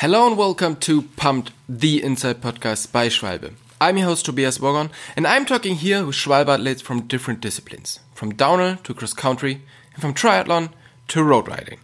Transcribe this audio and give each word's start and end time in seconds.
Hello 0.00 0.28
and 0.28 0.38
welcome 0.38 0.76
to 0.76 1.02
Pumped, 1.16 1.50
the 1.68 2.00
Inside 2.04 2.40
Podcast 2.40 2.92
by 2.92 3.08
Schwalbe. 3.08 3.54
I'm 3.80 3.96
your 3.96 4.06
host 4.06 4.26
Tobias 4.26 4.58
Wogon, 4.58 4.92
and 5.16 5.26
I'm 5.26 5.44
talking 5.44 5.74
here 5.74 6.06
with 6.06 6.14
Schwalbe 6.14 6.54
athletes 6.54 6.80
from 6.80 7.08
different 7.08 7.40
disciplines, 7.40 7.98
from 8.14 8.32
downhill 8.32 8.76
to 8.84 8.94
cross 8.94 9.12
country, 9.12 9.60
and 9.94 10.00
from 10.00 10.14
triathlon 10.14 10.70
to 11.08 11.24
road 11.24 11.48
riding. 11.48 11.80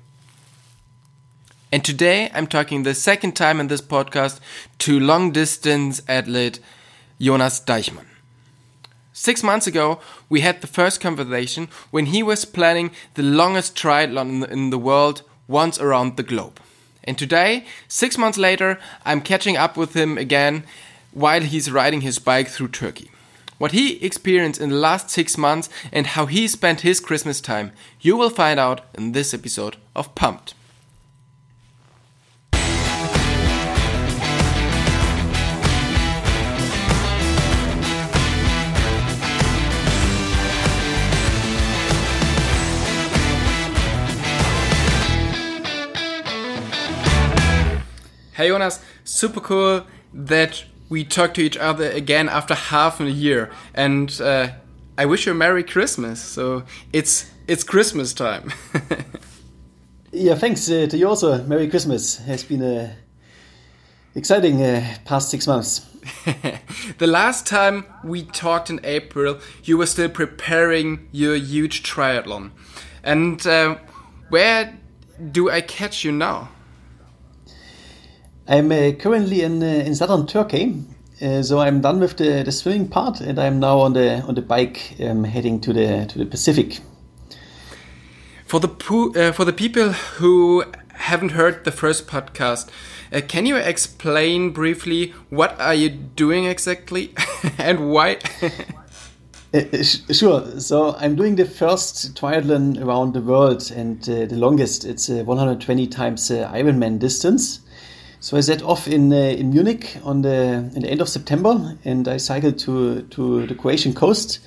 And 1.73 1.85
today 1.85 2.31
I'm 2.33 2.47
talking 2.47 2.85
the 2.85 2.95
second 2.95 3.35
time 3.35 3.59
in 3.59 3.67
this 3.67 3.83
podcast 3.83 4.39
to 4.79 5.01
long 5.01 5.33
distance 5.33 6.01
athlete 6.07 6.61
Jonas 7.21 7.59
Deichmann. 7.59 8.07
Six 9.13 9.43
months 9.43 9.67
ago, 9.67 9.99
we 10.29 10.43
had 10.43 10.61
the 10.61 10.69
first 10.69 11.01
conversation 11.01 11.67
when 11.91 12.07
he 12.07 12.23
was 12.23 12.45
planning 12.45 12.93
the 13.15 13.25
longest 13.25 13.75
triathlon 13.75 14.49
in 14.49 14.71
the 14.71 14.79
world 14.79 15.23
once 15.49 15.81
around 15.81 16.17
the 16.17 16.23
globe. 16.23 16.61
And 17.05 17.19
today, 17.19 17.67
six 17.87 18.19
months 18.19 18.39
later, 18.39 18.79
I'm 19.05 19.21
catching 19.21 19.57
up 19.57 19.77
with 19.77 19.95
him 19.95 20.19
again 20.19 20.65
while 21.13 21.43
he's 21.43 21.71
riding 21.71 22.01
his 22.01 22.19
bike 22.19 22.49
through 22.49 22.69
Turkey. 22.69 23.11
What 23.59 23.73
he 23.73 24.05
experienced 24.05 24.61
in 24.61 24.71
the 24.71 24.77
last 24.77 25.11
six 25.11 25.39
months 25.39 25.69
and 25.93 26.09
how 26.09 26.27
he 26.27 26.49
spent 26.49 26.81
his 26.81 26.99
Christmas 27.01 27.41
time, 27.41 27.73
you 28.01 28.17
will 28.17 28.31
find 28.31 28.59
out 28.59 28.81
in 28.95 29.13
this 29.13 29.33
episode 29.33 29.77
of 29.95 30.15
Pumped. 30.15 30.55
Hey 48.45 48.51
Jonas, 48.51 48.79
super 49.05 49.41
cool 49.41 49.87
that 50.13 50.67
we 50.91 51.03
talk 51.03 51.33
to 51.33 51.41
each 51.41 51.57
other 51.57 51.91
again 51.91 52.29
after 52.29 52.53
half 52.55 53.01
a 53.01 53.11
year, 53.11 53.51
and 53.73 54.21
uh, 54.21 54.49
I 54.99 55.07
wish 55.07 55.25
you 55.25 55.33
a 55.33 55.35
Merry 55.35 55.65
Christmas. 55.65 56.21
So 56.21 56.65
it's 56.93 57.31
it's 57.49 57.65
Christmas 57.65 58.13
time. 58.13 58.53
yeah, 60.13 60.35
thanks 60.35 60.69
uh, 60.69 60.87
to 60.91 60.99
you 60.99 61.09
also. 61.09 61.43
Merry 61.45 61.71
Christmas. 61.71 62.21
It 62.21 62.25
has 62.25 62.45
been 62.45 62.63
a 62.63 62.95
exciting 64.15 64.63
uh, 64.63 64.95
past 65.07 65.31
six 65.31 65.47
months. 65.47 65.81
the 66.99 67.07
last 67.07 67.47
time 67.47 67.87
we 68.05 68.25
talked 68.25 68.69
in 68.69 68.79
April, 68.85 69.39
you 69.63 69.79
were 69.79 69.87
still 69.87 70.11
preparing 70.11 71.09
your 71.13 71.35
huge 71.35 71.83
triathlon, 71.83 72.51
and 73.03 73.47
uh, 73.47 73.79
where 74.29 74.79
do 75.33 75.49
I 75.49 75.63
catch 75.63 76.05
you 76.05 76.13
now? 76.13 76.51
I'm 78.47 78.71
uh, 78.71 78.93
currently 78.99 79.41
in 79.41 79.63
uh, 79.63 79.67
in 79.67 79.95
southern 79.95 80.27
Turkey, 80.27 80.83
uh, 81.23 81.43
so 81.43 81.61
I'm 81.61 81.81
done 81.81 82.01
with 82.01 82.19
the, 82.19 82.43
the 82.43 82.53
swimming 82.53 82.89
part, 82.89 83.21
and 83.23 83.39
I'm 83.39 83.59
now 83.59 83.79
on 83.79 83.95
the 83.95 84.21
on 84.21 84.35
the 84.35 84.43
bike 84.43 84.97
um, 85.01 85.25
heading 85.25 85.61
to 85.63 85.73
the 85.73 86.05
to 86.11 86.19
the 86.19 86.27
Pacific. 86.27 86.81
For 88.45 88.61
the 88.61 88.69
uh, 88.69 89.33
for 89.33 89.47
the 89.47 89.53
people 89.55 89.93
who 89.93 90.63
haven't 90.93 91.31
heard 91.31 91.65
the 91.65 91.73
first 91.73 92.07
podcast, 92.07 92.69
uh, 93.11 93.23
can 93.27 93.47
you 93.47 93.57
explain 93.57 94.51
briefly 94.51 95.15
what 95.31 95.59
are 95.59 95.75
you 95.75 95.89
doing 95.89 96.45
exactly 96.45 97.15
and 97.59 97.91
why? 97.91 98.19
Uh, 99.55 99.83
sure. 99.83 100.61
So 100.61 100.97
I'm 100.97 101.17
doing 101.17 101.37
the 101.37 101.47
first 101.47 102.15
triathlon 102.15 102.85
around 102.85 103.15
the 103.15 103.23
world 103.23 103.71
and 103.71 104.03
uh, 104.03 104.27
the 104.27 104.37
longest. 104.37 104.85
It's 104.85 105.09
a 105.09 105.23
120 105.23 105.87
times 105.87 106.29
Ironman 106.29 106.99
distance. 106.99 107.61
So 108.25 108.39
I 108.39 108.41
set 108.41 108.63
off 108.63 108.89
in 108.89 109.13
uh, 109.13 109.17
in 109.17 109.51
Munich 109.51 109.99
on 110.03 110.23
the 110.23 110.71
in 110.75 110.81
the 110.81 110.89
end 110.89 111.03
of 111.03 111.11
September, 111.11 111.77
and 111.85 112.09
I 112.09 112.17
cycled 112.17 112.59
to 112.61 113.03
to 113.03 113.47
the 113.47 113.55
Croatian 113.55 113.93
coast, 113.93 114.41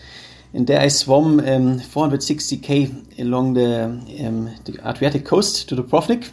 and 0.51 0.65
there 0.65 0.81
I 0.81 0.87
swam 0.87 1.39
um, 1.39 1.79
460k 1.79 3.19
along 3.19 3.53
the 3.53 3.83
um, 4.25 4.49
the 4.65 4.79
Adriatic 4.83 5.25
coast 5.25 5.69
to 5.69 5.75
the 5.75 5.83
Dubrovnik. 5.83 6.31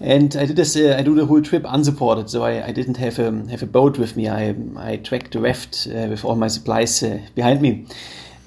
And 0.00 0.34
I 0.34 0.46
did 0.46 0.56
this. 0.56 0.74
Uh, 0.74 0.96
I 0.98 1.02
do 1.02 1.14
the 1.14 1.26
whole 1.26 1.42
trip 1.42 1.64
unsupported, 1.64 2.28
so 2.28 2.42
I, 2.42 2.66
I 2.66 2.72
didn't 2.72 2.96
have 2.96 3.20
a 3.20 3.30
have 3.50 3.62
a 3.62 3.66
boat 3.66 3.96
with 3.96 4.16
me. 4.16 4.28
I 4.28 4.56
I 4.76 4.96
tracked 4.96 5.30
the 5.30 5.40
raft 5.40 5.86
uh, 5.86 6.08
with 6.08 6.24
all 6.24 6.34
my 6.34 6.48
supplies 6.48 7.04
uh, 7.04 7.20
behind 7.36 7.62
me. 7.62 7.86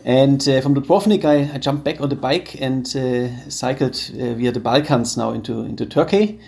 And 0.03 0.45
uh, 0.49 0.59
from 0.59 0.75
Dubrovnik, 0.75 1.23
I, 1.23 1.53
I, 1.53 1.59
jumped 1.59 1.85
back 1.85 2.01
on 2.01 2.09
the 2.09 2.15
bike 2.15 2.61
and 2.61 2.85
uh, 2.93 3.49
cycled 3.49 3.95
via 4.13 4.51
the 4.51 4.59
Balkans 4.59 5.15
now 5.15 5.31
into 5.31 5.61
into 5.61 5.85
Turkey 5.85 6.39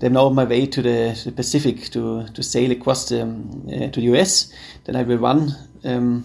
I'm 0.00 0.14
now 0.14 0.26
on 0.26 0.34
my 0.34 0.44
way 0.44 0.66
to 0.66 0.82
the, 0.82 1.14
to 1.14 1.30
the 1.30 1.32
Pacific 1.32 1.90
to, 1.90 2.26
to 2.28 2.42
sail 2.42 2.70
across 2.70 3.08
the, 3.08 3.22
uh, 3.22 3.90
to 3.90 4.00
the 4.00 4.06
US. 4.14 4.52
Then 4.84 4.96
I 4.96 5.02
will 5.02 5.18
run 5.18 5.54
um, 5.84 6.24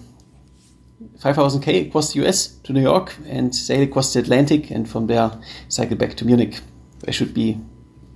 5000k 1.19 1.87
across 1.87 2.13
the 2.13 2.25
US 2.25 2.47
to 2.63 2.73
New 2.73 2.81
York 2.81 3.15
and 3.27 3.53
sail 3.55 3.83
across 3.83 4.13
the 4.13 4.19
Atlantic, 4.19 4.71
and 4.71 4.89
from 4.89 5.07
there 5.07 5.31
cycle 5.67 5.97
back 5.97 6.15
to 6.15 6.25
Munich. 6.25 6.59
I 7.07 7.11
should 7.11 7.33
be 7.33 7.59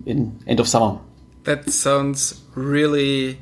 in 0.06 0.41
end 0.47 0.59
of 0.59 0.67
summer. 0.67 1.00
That 1.44 1.69
sounds 1.69 2.41
really, 2.56 3.40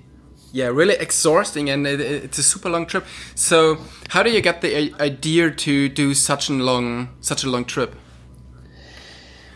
yeah, 0.51 0.67
really 0.67 0.95
exhausting, 0.95 1.69
and 1.69 1.87
it, 1.87 2.01
it's 2.01 2.37
a 2.37 2.43
super 2.43 2.69
long 2.69 2.85
trip. 2.85 3.05
So, 3.35 3.77
how 4.09 4.23
do 4.23 4.31
you 4.31 4.41
get 4.41 4.61
the 4.61 4.93
idea 5.01 5.51
to 5.51 5.89
do 5.89 6.13
such 6.13 6.49
a 6.49 6.53
long, 6.53 7.09
such 7.21 7.43
a 7.43 7.49
long 7.49 7.65
trip? 7.65 7.95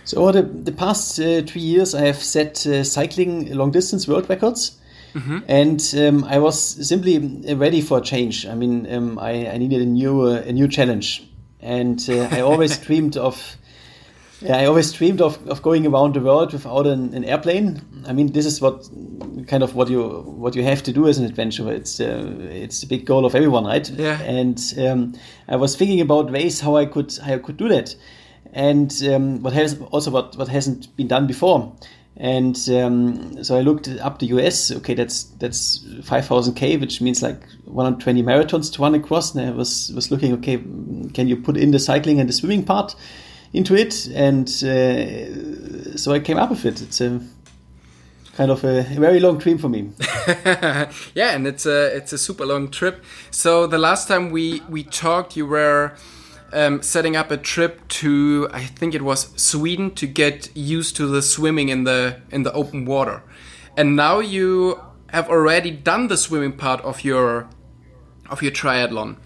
So 0.06 0.22
over 0.22 0.41
the, 0.41 0.41
the 0.41 0.72
past 0.72 1.19
uh, 1.19 1.41
three 1.44 1.62
years, 1.62 1.96
I 1.96 2.02
have 2.02 2.18
set 2.18 2.66
uh, 2.68 2.84
cycling 2.84 3.53
long 3.53 3.72
distance 3.72 4.08
world 4.08 4.30
records. 4.30 4.78
Mm-hmm. 5.14 5.40
And 5.47 5.96
um, 5.97 6.24
I 6.24 6.40
was 6.40 6.59
simply 6.88 7.19
ready 7.53 7.81
for 7.81 8.00
a 8.00 8.02
change. 8.02 8.47
I 8.47 8.56
mean, 8.56 8.92
um, 8.92 9.19
I, 9.19 9.47
I, 9.47 9.58
needed 9.58 9.81
a 9.81 9.86
new 9.86 10.24
uh, 10.24 10.42
a 10.42 10.52
new 10.52 10.68
challenge, 10.68 11.24
and 11.59 12.03
uh, 12.09 12.30
I 12.31 12.42
always 12.42 12.78
dreamed 12.86 13.16
of. 13.16 13.58
Yeah, 14.42 14.58
I 14.58 14.66
always 14.66 14.92
dreamed 14.92 15.22
of, 15.22 15.47
of 15.47 15.62
going 15.62 15.88
around 15.88 16.16
the 16.16 16.19
world 16.19 16.52
without 16.52 16.86
an, 16.86 17.13
an, 17.13 17.24
airplane. 17.24 17.80
I 18.06 18.12
mean, 18.12 18.34
this 18.34 18.46
is 18.46 18.59
what 18.59 18.90
kind 19.47 19.63
of 19.63 19.74
what 19.75 19.88
you 19.88 20.03
what 20.03 20.56
you 20.56 20.63
have 20.63 20.81
to 20.84 20.92
do 20.92 21.08
as 21.08 21.19
an 21.19 21.25
adventurer. 21.25 21.72
It's 21.72 22.00
uh, 22.00 22.36
it's 22.50 22.81
the 22.81 22.88
big 22.88 23.06
goal 23.06 23.24
of 23.24 23.36
everyone, 23.36 23.66
right? 23.66 23.88
Yeah. 23.88 24.19
And 24.22 24.59
um, 24.80 25.13
I 25.47 25.58
was 25.58 25.75
thinking 25.75 26.02
about 26.02 26.31
ways 26.31 26.59
how 26.59 26.75
I 26.75 26.88
could 26.88 27.16
how 27.24 27.36
I 27.36 27.38
could 27.38 27.56
do 27.56 27.69
that 27.69 27.96
and 28.53 29.03
um, 29.12 29.41
what 29.41 29.53
has 29.53 29.80
also 29.91 30.12
what, 30.12 30.38
what 30.38 30.47
hasn't 30.47 30.96
been 30.96 31.08
done 31.08 31.28
before. 31.28 31.75
And 32.16 32.56
um, 32.69 33.44
so 33.44 33.58
I 33.58 33.62
looked 33.62 33.88
up 33.88 34.19
the 34.19 34.28
US. 34.28 34.72
Okay, 34.72 34.94
that's 34.94 35.24
that's 35.40 35.84
5,000k, 35.84 36.80
which 36.80 37.02
means 37.02 37.24
like 37.24 37.42
120 37.66 38.22
marathons 38.22 38.72
to 38.74 38.81
run 38.84 38.94
across. 38.94 39.34
And 39.34 39.50
I 39.50 39.52
was 39.52 39.92
was 39.96 40.12
looking. 40.12 40.34
Okay, 40.34 40.58
can 41.13 41.28
you 41.28 41.36
put 41.36 41.58
in 41.58 41.72
the 41.72 41.80
cycling 41.80 42.19
and 42.19 42.30
the 42.30 42.34
swimming 42.34 42.63
part 42.63 42.96
into 43.52 43.75
it? 43.75 44.08
And 44.13 44.47
uh, 44.47 45.97
so 45.97 46.13
I 46.13 46.19
came 46.19 46.38
up 46.38 46.52
with 46.52 46.66
it. 46.66 46.84
It's 46.84 47.02
a 47.02 47.19
kind 48.36 48.52
of 48.52 48.63
a, 48.63 48.84
very 48.84 49.19
long 49.19 49.40
dream 49.40 49.58
for 49.58 49.69
me. 49.69 49.92
yeah, 51.16 51.31
and 51.31 51.47
it's 51.47 51.66
a 51.66 51.96
it's 51.96 52.13
a 52.13 52.19
super 52.19 52.46
long 52.46 52.69
trip. 52.69 53.03
So 53.31 53.66
the 53.66 53.80
last 53.80 54.08
time 54.08 54.30
we 54.30 54.62
we 54.69 54.84
talked, 54.84 55.36
you 55.36 55.47
were 55.47 55.94
um, 56.53 56.81
setting 56.81 57.16
up 57.16 57.31
a 57.31 57.38
trip 57.38 57.88
to 57.88 58.47
I 58.53 58.64
think 58.64 58.94
it 58.94 59.02
was 59.02 59.30
Sweden 59.36 59.91
to 59.96 60.08
get 60.08 60.56
used 60.56 60.96
to 60.97 61.08
the 61.08 61.22
swimming 61.22 61.69
in 61.69 61.84
the 61.84 62.22
in 62.31 62.44
the 62.44 62.53
open 62.53 62.86
water, 62.86 63.24
and 63.75 63.96
now 63.96 64.19
you 64.19 64.80
have 65.08 65.30
already 65.30 65.72
done 65.72 66.08
the 66.08 66.18
swimming 66.18 66.53
part 66.53 66.81
of 66.81 67.03
your 67.03 67.50
of 68.30 68.42
your 68.42 68.52
triathlon, 68.52 69.18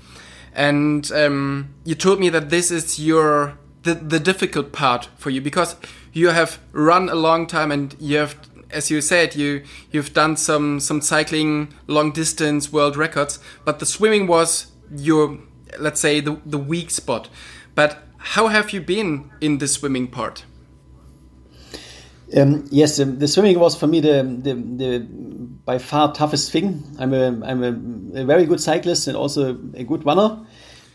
and 0.54 1.12
um, 1.12 1.74
you 1.84 1.96
told 1.96 2.20
me 2.20 2.30
that 2.30 2.50
this 2.50 2.72
is 2.72 3.00
your 3.00 3.58
the, 3.84 3.94
the 3.94 4.20
difficult 4.20 4.72
part 4.72 5.10
for 5.18 5.30
you 5.30 5.42
because 5.42 5.76
you 6.12 6.30
have 6.30 6.60
run 6.72 7.10
a 7.10 7.16
long 7.16 7.48
time 7.48 7.72
and 7.72 7.96
you 8.00 8.18
have 8.18 8.36
as 8.70 8.92
you 8.92 9.00
said 9.00 9.36
you 9.36 9.64
you've 9.92 10.14
done 10.14 10.36
some 10.36 10.80
some 10.80 11.00
cycling 11.00 11.74
long 11.88 12.12
distance 12.12 12.72
world 12.72 12.98
records 12.98 13.40
but 13.64 13.80
the 13.80 13.86
swimming 13.86 14.28
was 14.28 14.72
your 14.94 15.38
let's 15.80 16.00
say 16.00 16.20
the 16.20 16.40
the 16.46 16.58
weak 16.58 16.92
spot. 16.92 17.30
But 17.76 18.04
how 18.18 18.48
have 18.48 18.72
you 18.72 18.82
been 18.82 19.32
in 19.40 19.60
the 19.60 19.68
swimming 19.68 20.08
part? 20.08 20.46
Um, 22.36 22.66
yes, 22.72 23.00
um, 23.00 23.20
the 23.20 23.28
swimming 23.28 23.58
was 23.58 23.76
for 23.76 23.88
me 23.88 24.02
the, 24.02 24.24
the, 24.42 24.54
the 24.54 25.00
by 25.64 25.78
far 25.78 26.14
toughest 26.14 26.52
thing. 26.52 26.84
I'm 27.00 27.14
a 27.14 27.28
I'm 27.46 27.64
a, 27.64 28.22
a, 28.22 28.26
very 28.26 28.46
good 28.46 28.60
cyclist 28.60 29.08
and 29.08 29.16
also 29.16 29.52
a 29.74 29.84
good 29.86 30.06
runner, 30.06 30.46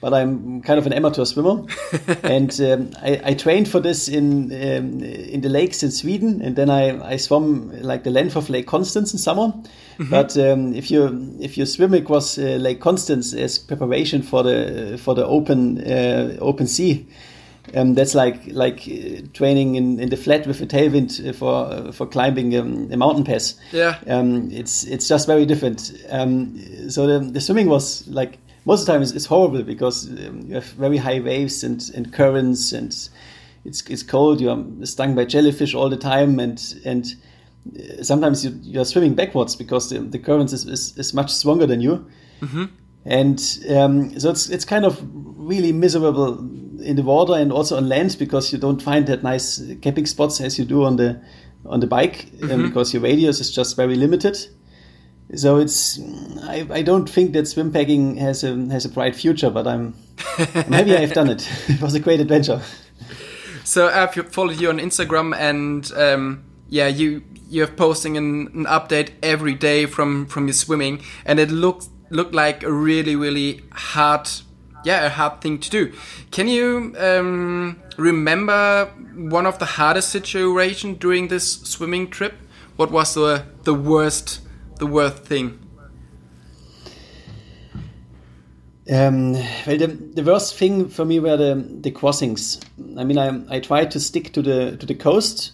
but 0.02 0.12
I'm 0.12 0.60
kind 0.62 0.78
of 0.80 0.86
an 0.86 0.92
amateur 0.92 1.24
swimmer. 1.24 1.64
and 2.24 2.60
um, 2.60 2.90
I, 3.00 3.20
I, 3.24 3.34
trained 3.34 3.68
for 3.68 3.78
this 3.78 4.08
in 4.08 4.52
um, 4.52 5.00
in 5.00 5.40
the 5.42 5.48
lakes 5.48 5.84
in 5.84 5.92
Sweden, 5.92 6.42
and 6.42 6.56
then 6.56 6.68
I, 6.68 7.12
I 7.12 7.16
swam 7.16 7.70
like 7.82 8.02
the 8.02 8.10
length 8.10 8.36
of 8.36 8.50
Lake 8.50 8.66
Constance 8.66 9.12
in 9.12 9.18
summer. 9.20 9.54
Mm-hmm. 9.98 10.10
But 10.10 10.36
um, 10.36 10.74
if 10.74 10.90
you 10.90 11.36
if 11.40 11.56
you 11.56 11.64
swim 11.66 11.94
across 11.94 12.36
uh, 12.36 12.58
Lake 12.60 12.80
Constance 12.80 13.32
as 13.32 13.58
preparation 13.58 14.22
for 14.22 14.42
the 14.42 14.98
for 15.00 15.14
the 15.14 15.24
open 15.24 15.78
uh, 15.78 16.36
open 16.40 16.66
sea, 16.66 17.06
Um, 17.74 17.94
that's 17.94 18.14
like 18.14 18.48
like 18.48 18.80
uh, 18.88 19.22
training 19.32 19.76
in, 19.76 20.00
in 20.00 20.08
the 20.10 20.16
flat 20.16 20.46
with 20.46 20.60
a 20.60 20.66
tailwind 20.66 21.28
uh, 21.28 21.32
for 21.32 21.66
uh, 21.66 21.92
for 21.92 22.06
climbing 22.06 22.56
um, 22.58 22.90
a 22.90 22.96
mountain 22.96 23.24
pass. 23.24 23.54
Yeah. 23.70 23.98
Um, 24.08 24.50
it's 24.50 24.84
it's 24.84 25.08
just 25.08 25.26
very 25.28 25.46
different. 25.46 25.92
Um, 26.10 26.58
so 26.90 27.06
the, 27.06 27.20
the 27.20 27.40
swimming 27.40 27.68
was 27.68 28.06
like 28.08 28.41
most 28.64 28.80
of 28.80 28.86
the 28.86 28.92
time 28.92 29.02
it's, 29.02 29.12
it's 29.12 29.26
horrible 29.26 29.62
because 29.62 30.08
um, 30.08 30.42
you 30.46 30.54
have 30.54 30.64
very 30.64 30.96
high 30.96 31.20
waves 31.20 31.64
and, 31.64 31.90
and 31.94 32.12
currents 32.12 32.72
and 32.72 32.92
it's 33.64 33.88
it's 33.88 34.02
cold. 34.02 34.40
You 34.40 34.50
are 34.50 34.86
stung 34.86 35.14
by 35.14 35.24
jellyfish 35.24 35.74
all 35.74 35.88
the 35.88 35.96
time 35.96 36.38
and 36.38 36.60
and 36.84 37.06
uh, 37.76 38.02
sometimes 38.02 38.44
you, 38.44 38.58
you 38.62 38.80
are 38.80 38.84
swimming 38.84 39.14
backwards 39.14 39.56
because 39.56 39.90
the, 39.90 40.00
the 40.00 40.18
currents 40.18 40.52
is, 40.52 40.66
is, 40.66 40.98
is 40.98 41.14
much 41.14 41.30
stronger 41.30 41.66
than 41.66 41.80
you. 41.80 42.04
And 43.04 43.40
um, 43.70 44.18
so 44.18 44.30
it's 44.30 44.48
it's 44.48 44.64
kind 44.64 44.84
of 44.84 45.00
really 45.14 45.72
miserable 45.72 46.38
in 46.80 46.96
the 46.96 47.02
water 47.02 47.34
and 47.34 47.52
also 47.52 47.76
on 47.76 47.88
land 47.88 48.16
because 48.18 48.52
you 48.52 48.58
don't 48.58 48.80
find 48.80 49.06
that 49.06 49.22
nice 49.22 49.62
camping 49.80 50.06
spots 50.06 50.40
as 50.40 50.58
you 50.58 50.64
do 50.64 50.84
on 50.84 50.96
the 50.96 51.20
on 51.66 51.80
the 51.80 51.86
bike 51.86 52.26
um, 52.50 52.62
because 52.62 52.92
your 52.92 53.02
radius 53.02 53.40
is 53.40 53.54
just 53.54 53.76
very 53.76 53.96
limited. 53.96 54.36
So 55.34 55.56
it's 55.56 55.98
I, 56.42 56.66
I 56.70 56.82
don't 56.82 57.08
think 57.08 57.32
that 57.32 57.48
swim 57.48 57.72
packing 57.72 58.16
has 58.16 58.44
a 58.44 58.54
has 58.70 58.84
a 58.84 58.88
bright 58.88 59.16
future, 59.16 59.50
but 59.50 59.66
I'm 59.66 59.94
I'm 60.38 60.72
happy 60.72 60.96
I've 60.96 61.14
done 61.14 61.30
it. 61.30 61.48
It 61.68 61.80
was 61.80 61.94
a 61.94 62.00
great 62.00 62.20
adventure. 62.20 62.60
So 63.64 63.88
I've 63.88 64.14
followed 64.32 64.60
you 64.60 64.68
on 64.68 64.78
Instagram, 64.78 65.34
and 65.36 65.90
um, 65.96 66.44
yeah, 66.68 66.88
you 66.88 67.22
you're 67.48 67.66
posting 67.66 68.16
an, 68.16 68.48
an 68.54 68.64
update 68.64 69.12
every 69.22 69.54
day 69.54 69.86
from 69.86 70.26
from 70.26 70.46
your 70.46 70.54
swimming, 70.54 71.02
and 71.24 71.40
it 71.40 71.50
looked 71.50 71.88
looked 72.10 72.34
like 72.34 72.62
a 72.62 72.72
really 72.72 73.16
really 73.16 73.62
hard 73.72 74.28
yeah 74.84 75.06
a 75.06 75.08
hard 75.08 75.40
thing 75.40 75.58
to 75.60 75.70
do. 75.70 75.92
Can 76.30 76.48
you 76.48 76.94
um, 76.98 77.80
remember 77.96 78.86
one 79.14 79.46
of 79.46 79.58
the 79.58 79.64
hardest 79.64 80.10
situation 80.10 80.94
during 80.94 81.28
this 81.28 81.62
swimming 81.62 82.10
trip? 82.10 82.34
What 82.76 82.90
was 82.90 83.14
the 83.14 83.44
the 83.62 83.74
worst 83.74 84.40
the 84.82 84.86
worst 84.86 85.18
thing? 85.18 85.60
Um, 88.90 89.34
well, 89.64 89.78
the, 89.78 89.86
the 89.86 90.24
worst 90.24 90.56
thing 90.56 90.88
for 90.88 91.04
me 91.04 91.20
were 91.20 91.36
the, 91.36 91.54
the 91.80 91.92
crossings. 91.92 92.60
I 92.98 93.04
mean, 93.04 93.16
I, 93.16 93.56
I 93.56 93.60
tried 93.60 93.92
to 93.92 94.00
stick 94.00 94.32
to 94.32 94.42
the 94.42 94.76
to 94.76 94.86
the 94.86 94.96
coast, 94.96 95.52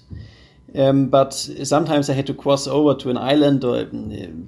um, 0.74 1.08
but 1.10 1.34
sometimes 1.34 2.08
I 2.08 2.14
had 2.14 2.26
to 2.28 2.34
cross 2.34 2.66
over 2.66 2.94
to 3.00 3.10
an 3.10 3.18
island 3.18 3.64
or 3.64 3.80
uh, 3.80 3.84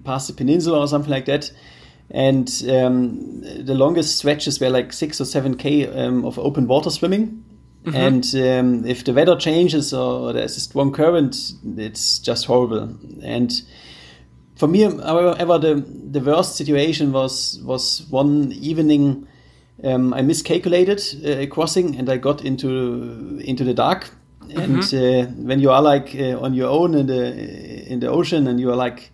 past 0.02 0.28
the 0.28 0.32
peninsula 0.32 0.80
or 0.80 0.88
something 0.88 1.10
like 1.10 1.26
that. 1.26 1.52
And 2.10 2.48
um, 2.70 3.42
the 3.42 3.74
longest 3.74 4.16
stretches 4.16 4.60
were 4.60 4.70
like 4.70 4.94
six 4.94 5.20
or 5.20 5.26
seven 5.26 5.56
k 5.56 5.86
um, 5.86 6.24
of 6.24 6.38
open 6.38 6.66
water 6.66 6.90
swimming. 6.90 7.44
And 7.94 8.24
um, 8.34 8.86
if 8.86 9.04
the 9.04 9.12
weather 9.12 9.36
changes 9.36 9.94
or 9.94 10.32
there's 10.32 10.56
a 10.56 10.60
strong 10.60 10.92
current, 10.92 11.36
it's 11.76 12.18
just 12.18 12.46
horrible. 12.46 12.94
And 13.22 13.52
for 14.60 14.68
me, 14.68 14.82
however, 14.82 15.58
the, 15.58 15.82
the 16.12 16.20
worst 16.20 16.56
situation 16.56 17.12
was 17.12 17.58
was 17.64 18.06
one 18.10 18.52
evening. 18.52 19.26
Um, 19.82 20.12
I 20.12 20.20
miscalculated 20.20 21.00
uh, 21.24 21.40
a 21.40 21.46
crossing 21.46 21.96
and 21.96 22.10
I 22.10 22.18
got 22.18 22.44
into 22.44 23.40
into 23.42 23.64
the 23.64 23.72
dark. 23.72 24.10
And 24.54 24.82
uh, 24.92 25.26
when 25.46 25.60
you 25.60 25.70
are 25.70 25.80
like 25.80 26.14
uh, 26.14 26.44
on 26.44 26.52
your 26.52 26.68
own 26.68 26.94
in 26.94 27.06
the 27.06 27.90
in 27.90 28.00
the 28.00 28.08
ocean 28.08 28.46
and 28.46 28.60
you 28.60 28.70
are 28.70 28.76
like 28.76 29.10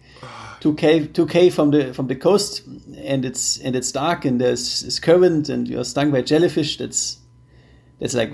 two 0.61 0.75
k 0.75 1.07
two 1.07 1.27
k 1.27 1.51
from 1.51 1.71
the 1.71 1.95
from 1.95 2.09
the 2.09 2.17
coast 2.17 2.63
and 3.05 3.25
it's 3.25 3.61
and 3.61 3.77
it's 3.77 3.93
dark 3.93 4.25
and 4.25 4.41
there's, 4.41 4.99
current 4.99 5.49
and 5.49 5.69
you're 5.69 5.85
stung 5.85 6.11
by 6.11 6.23
jellyfish. 6.23 6.79
That's 6.79 7.19
that's 8.01 8.15
like 8.15 8.33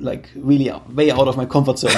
like 0.00 0.30
really 0.34 0.72
way 0.92 1.10
out 1.10 1.28
of 1.28 1.36
my 1.36 1.46
comfort 1.46 1.78
zone. 1.78 1.92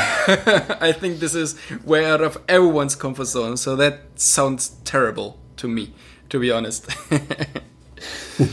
I 0.81 0.93
think 0.93 1.21
this 1.21 1.35
is 1.35 1.57
way 1.85 2.05
out 2.05 2.21
of 2.21 2.39
everyone's 2.49 2.95
comfort 2.95 3.27
zone. 3.27 3.57
So 3.57 3.77
that 3.77 4.01
sounds 4.17 4.71
terrible 4.85 5.39
to 5.57 5.69
me, 5.69 5.93
to 6.31 6.39
be 6.39 6.51
honest. 6.51 6.89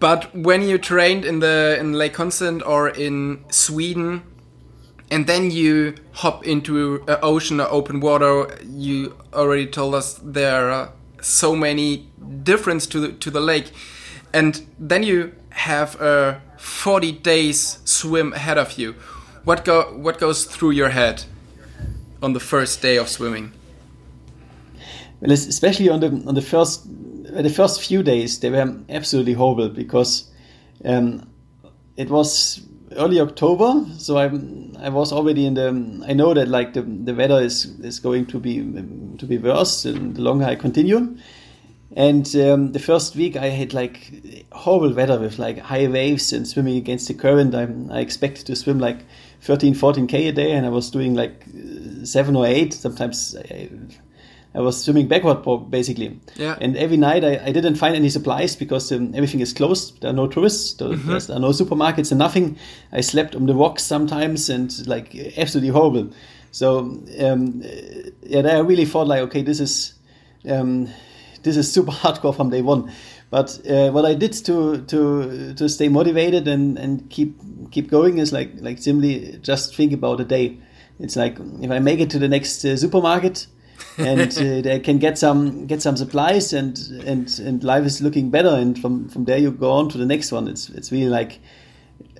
but 0.00 0.34
when 0.34 0.62
you 0.62 0.78
trained 0.78 1.24
in 1.24 1.40
the 1.40 1.76
in 1.78 1.92
Lake 1.92 2.14
Constance 2.14 2.62
or 2.62 2.88
in 2.88 3.44
Sweden, 3.50 4.22
and 5.10 5.26
then 5.26 5.50
you 5.50 5.94
hop 6.12 6.46
into 6.46 7.02
an 7.08 7.18
ocean 7.22 7.60
or 7.60 7.68
open 7.70 8.00
water, 8.00 8.58
you 8.64 9.16
already 9.32 9.66
told 9.66 9.94
us 9.94 10.20
there 10.22 10.70
are 10.70 10.92
so 11.20 11.56
many 11.56 12.08
difference 12.42 12.86
to 12.86 13.00
the, 13.00 13.12
to 13.12 13.30
the 13.30 13.40
lake, 13.40 13.70
and 14.32 14.66
then 14.78 15.02
you 15.02 15.32
have 15.58 16.00
a 16.00 16.40
40 16.56 17.12
days 17.12 17.78
swim 17.84 18.32
ahead 18.32 18.58
of 18.58 18.78
you. 18.78 18.94
What 19.44 19.64
go 19.64 19.96
what 19.96 20.18
goes 20.18 20.44
through 20.44 20.70
your 20.70 20.90
head 20.90 21.24
on 22.22 22.32
the 22.32 22.40
first 22.40 22.82
day 22.82 22.96
of 22.96 23.08
swimming? 23.08 23.52
Well, 25.20 25.32
especially 25.32 25.88
on 25.88 26.00
the 26.00 26.08
on 26.26 26.34
the 26.34 26.42
first 26.42 26.86
the 26.86 27.50
first 27.50 27.82
few 27.82 28.02
days, 28.02 28.40
they 28.40 28.50
were 28.50 28.78
absolutely 28.88 29.34
horrible 29.34 29.68
because 29.68 30.30
um, 30.84 31.28
it 31.96 32.10
was 32.10 32.60
early 32.96 33.20
October, 33.20 33.84
so 33.98 34.16
I 34.16 34.26
I 34.80 34.88
was 34.90 35.12
already 35.12 35.46
in 35.46 35.54
the. 35.54 36.04
I 36.06 36.12
know 36.12 36.34
that 36.34 36.48
like 36.48 36.74
the, 36.74 36.82
the 36.82 37.14
weather 37.14 37.40
is 37.40 37.64
is 37.80 38.00
going 38.00 38.26
to 38.26 38.38
be 38.38 38.58
to 39.18 39.26
be 39.26 39.38
worse 39.38 39.82
the 39.82 39.92
longer 39.92 40.44
I 40.44 40.54
continue. 40.54 41.16
And 41.96 42.26
um, 42.36 42.72
the 42.72 42.78
first 42.78 43.16
week 43.16 43.36
I 43.36 43.48
had 43.48 43.72
like 43.72 44.44
horrible 44.52 44.94
weather 44.94 45.18
with 45.18 45.38
like 45.38 45.58
high 45.58 45.88
waves 45.88 46.32
and 46.32 46.46
swimming 46.46 46.76
against 46.76 47.08
the 47.08 47.14
current. 47.14 47.54
I, 47.54 47.66
I 47.90 48.00
expected 48.00 48.46
to 48.46 48.56
swim 48.56 48.78
like 48.78 48.98
13, 49.40 49.74
14k 49.74 50.28
a 50.28 50.32
day, 50.32 50.52
and 50.52 50.66
I 50.66 50.68
was 50.68 50.90
doing 50.90 51.14
like 51.14 51.44
seven 52.04 52.36
or 52.36 52.46
eight. 52.46 52.74
Sometimes 52.74 53.34
I, 53.50 53.70
I 54.54 54.60
was 54.60 54.82
swimming 54.84 55.08
backward 55.08 55.70
basically. 55.70 56.20
Yeah. 56.36 56.56
And 56.60 56.76
every 56.76 56.96
night 56.98 57.24
I, 57.24 57.40
I 57.44 57.52
didn't 57.52 57.76
find 57.76 57.96
any 57.96 58.10
supplies 58.10 58.54
because 58.56 58.92
um, 58.92 59.14
everything 59.14 59.40
is 59.40 59.52
closed. 59.54 60.00
There 60.02 60.10
are 60.10 60.14
no 60.14 60.26
tourists. 60.26 60.74
There, 60.74 60.88
Mm-hmm. 60.88 61.08
there 61.26 61.36
are 61.36 61.40
no 61.40 61.50
supermarkets 61.50 62.10
and 62.10 62.18
nothing. 62.18 62.58
I 62.92 63.00
slept 63.00 63.34
on 63.34 63.46
the 63.46 63.54
rocks 63.54 63.82
sometimes 63.82 64.50
and 64.50 64.86
like 64.86 65.14
absolutely 65.38 65.70
horrible. 65.70 66.10
So 66.50 66.78
um, 67.20 67.62
yeah, 68.22 68.40
I 68.40 68.58
really 68.60 68.84
thought 68.84 69.06
like, 69.06 69.20
okay, 69.22 69.42
this 69.42 69.60
is 69.60 69.94
um, 70.48 70.88
this 71.48 71.56
is 71.56 71.72
super 71.72 71.92
hardcore 72.02 72.34
from 72.34 72.50
day 72.50 72.62
one. 72.62 72.92
But 73.30 73.60
uh, 73.68 73.90
what 73.90 74.04
I 74.04 74.14
did 74.14 74.32
to 74.44 74.82
to 74.84 75.54
to 75.54 75.68
stay 75.68 75.88
motivated 75.88 76.46
and, 76.48 76.78
and 76.78 77.10
keep 77.10 77.36
keep 77.70 77.90
going 77.90 78.18
is 78.18 78.32
like 78.32 78.52
like 78.60 78.78
simply 78.78 79.38
just 79.42 79.74
think 79.74 79.92
about 79.92 80.20
a 80.20 80.24
day. 80.24 80.58
It's 81.00 81.16
like 81.16 81.38
if 81.60 81.70
I 81.70 81.78
make 81.78 82.00
it 82.00 82.10
to 82.10 82.18
the 82.18 82.28
next 82.28 82.64
uh, 82.64 82.76
supermarket 82.76 83.46
and 83.98 84.36
uh, 84.38 84.60
they 84.62 84.80
can 84.80 84.98
get 84.98 85.18
some 85.18 85.66
get 85.66 85.82
some 85.82 85.96
supplies 85.96 86.52
and 86.52 86.78
and 87.04 87.38
and 87.38 87.64
life 87.64 87.84
is 87.84 88.00
looking 88.00 88.30
better 88.30 88.54
and 88.62 88.78
from 88.78 89.08
from 89.08 89.24
there 89.24 89.38
you 89.38 89.50
go 89.50 89.72
on 89.72 89.88
to 89.90 89.98
the 89.98 90.06
next 90.06 90.32
one. 90.32 90.48
It's 90.48 90.68
it's 90.70 90.90
really 90.90 91.10
like 91.10 91.40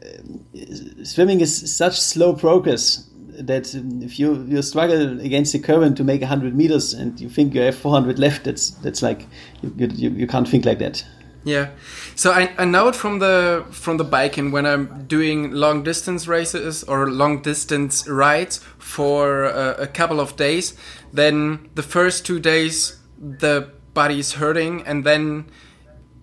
uh, 0.02 1.04
swimming 1.04 1.40
is 1.40 1.74
such 1.74 2.00
slow 2.00 2.34
progress 2.34 3.08
that 3.46 3.74
if 3.74 4.18
you 4.18 4.44
you 4.48 4.62
struggle 4.62 5.20
against 5.20 5.52
the 5.52 5.58
current 5.58 5.96
to 5.96 6.04
make 6.04 6.20
100 6.20 6.54
meters 6.54 6.92
and 6.92 7.20
you 7.20 7.28
think 7.28 7.54
you 7.54 7.60
have 7.60 7.76
400 7.76 8.18
left 8.18 8.44
that's 8.44 8.70
that's 8.70 9.02
like 9.02 9.26
you, 9.62 9.72
you, 9.76 10.10
you 10.10 10.26
can't 10.26 10.48
think 10.48 10.64
like 10.64 10.78
that 10.78 11.04
Yeah. 11.44 11.70
So 12.14 12.32
I, 12.32 12.52
I 12.58 12.64
know 12.64 12.88
it 12.88 12.96
from 12.96 13.20
the 13.20 13.64
from 13.70 13.96
the 13.96 14.04
biking 14.04 14.50
when 14.50 14.66
I'm 14.66 15.06
doing 15.06 15.52
long 15.52 15.82
distance 15.82 16.26
races 16.26 16.84
or 16.84 17.10
long 17.10 17.42
distance 17.42 18.08
rides 18.08 18.58
for 18.78 19.44
a, 19.44 19.82
a 19.82 19.86
couple 19.86 20.20
of 20.20 20.36
days. 20.36 20.74
Then 21.12 21.70
the 21.74 21.82
first 21.82 22.26
two 22.26 22.40
days 22.40 22.98
the 23.18 23.70
body 23.94 24.18
is 24.18 24.32
hurting, 24.34 24.86
and 24.86 25.04
then 25.04 25.46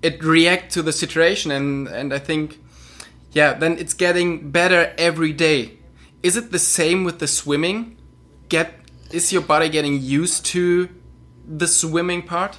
it 0.02 0.24
reacts 0.24 0.74
to 0.76 0.84
the 0.84 0.94
situation, 0.94 1.52
and 1.52 1.88
and 1.88 2.14
I 2.14 2.20
think 2.20 2.60
yeah, 3.32 3.54
then 3.54 3.78
it's 3.78 3.94
getting 3.94 4.52
better 4.52 4.94
every 4.98 5.34
day. 5.34 5.75
Is 6.26 6.36
it 6.36 6.52
the 6.52 6.60
same 6.60 7.04
with 7.04 7.20
the 7.20 7.28
swimming? 7.28 7.98
Get 8.50 8.70
is 9.12 9.32
your 9.32 9.44
body 9.44 9.70
getting 9.70 10.02
used 10.02 10.46
to 10.48 10.90
the 11.48 11.68
swimming 11.68 12.24
part? 12.24 12.58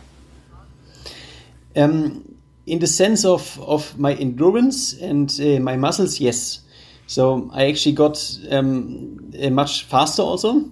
um, 1.76 2.36
in 2.66 2.78
the 2.78 2.86
sense 2.86 3.24
of 3.24 3.60
of 3.60 3.98
my 3.98 4.14
endurance 4.14 4.94
and 4.94 5.38
uh, 5.40 5.60
my 5.60 5.76
muscles 5.76 6.18
yes 6.20 6.60
so 7.06 7.48
i 7.52 7.66
actually 7.66 7.94
got 7.94 8.18
um, 8.50 9.30
uh, 9.40 9.50
much 9.50 9.84
faster 9.84 10.22
also 10.22 10.64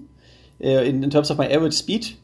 uh, 0.65 0.69
in, 0.69 1.05
in 1.05 1.11
terms 1.11 1.31
of 1.31 1.39
my 1.39 1.49
average 1.49 1.75
speed 1.75 2.17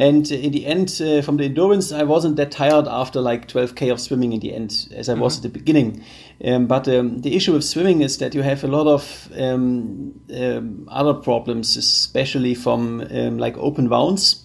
and 0.00 0.30
in 0.30 0.52
the 0.52 0.66
end 0.66 1.00
uh, 1.00 1.22
from 1.22 1.36
the 1.36 1.44
endurance 1.44 1.92
i 1.92 2.02
wasn't 2.02 2.36
that 2.36 2.50
tired 2.50 2.86
after 2.88 3.20
like 3.20 3.48
12k 3.48 3.92
of 3.92 4.00
swimming 4.00 4.32
in 4.32 4.40
the 4.40 4.52
end 4.54 4.88
as 4.94 5.08
i 5.08 5.14
was 5.14 5.36
at 5.36 5.42
the 5.42 5.48
beginning. 5.48 6.02
Um, 6.44 6.66
but 6.66 6.86
um, 6.86 7.22
the 7.22 7.34
issue 7.34 7.54
with 7.54 7.64
swimming 7.64 8.02
is 8.02 8.18
that 8.18 8.34
you 8.34 8.42
have 8.42 8.62
a 8.62 8.66
lot 8.66 8.86
of 8.86 9.32
um, 9.38 10.20
um, 10.34 10.86
other 10.90 11.14
problems 11.14 11.78
especially 11.78 12.54
from 12.54 13.00
um, 13.10 13.38
like 13.38 13.56
open 13.56 13.88
wounds 13.88 14.44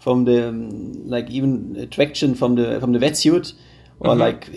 from 0.00 0.24
the 0.24 0.48
um, 0.48 1.08
like 1.08 1.30
even 1.30 1.88
traction 1.90 2.34
from 2.34 2.56
the 2.56 2.80
from 2.80 2.92
the 2.92 2.98
wetsuit 2.98 3.52
or 4.00 4.14
like 4.14 4.48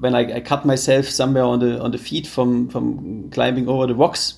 when 0.00 0.14
I, 0.14 0.36
I, 0.36 0.40
cut 0.40 0.66
myself 0.66 1.06
somewhere 1.06 1.44
on 1.44 1.60
the 1.60 1.80
on 1.80 1.90
the 1.90 1.98
feet 1.98 2.26
from 2.26 2.68
from 2.68 3.30
climbing 3.30 3.68
over 3.68 3.86
the 3.86 3.94
rocks, 3.94 4.34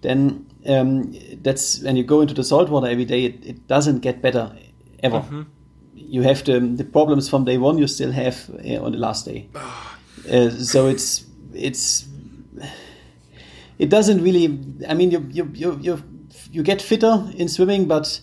then 0.00 0.46
um, 0.66 1.14
that's 1.42 1.82
when 1.82 1.96
you 1.96 2.02
go 2.02 2.20
into 2.20 2.34
the 2.34 2.42
salt 2.42 2.70
water 2.70 2.88
every 2.88 3.04
day. 3.04 3.24
It, 3.24 3.46
it 3.46 3.68
doesn't 3.68 4.00
get 4.00 4.20
better 4.20 4.52
ever. 5.02 5.20
Mm-hmm. 5.20 5.42
You 5.94 6.22
have 6.22 6.44
the 6.44 6.60
the 6.60 6.84
problems 6.84 7.28
from 7.28 7.44
day 7.44 7.58
one. 7.58 7.78
You 7.78 7.86
still 7.86 8.12
have 8.12 8.50
uh, 8.50 8.84
on 8.84 8.92
the 8.92 8.98
last 8.98 9.26
day. 9.26 9.48
uh, 10.30 10.50
so 10.50 10.86
it's 10.86 11.24
it's 11.54 12.06
it 13.78 13.88
doesn't 13.88 14.22
really. 14.22 14.58
I 14.88 14.94
mean, 14.94 15.10
you 15.10 15.26
you 15.30 15.50
you 15.54 15.78
you, 15.80 16.02
you 16.52 16.62
get 16.62 16.82
fitter 16.82 17.26
in 17.36 17.48
swimming, 17.48 17.86
but 17.86 18.20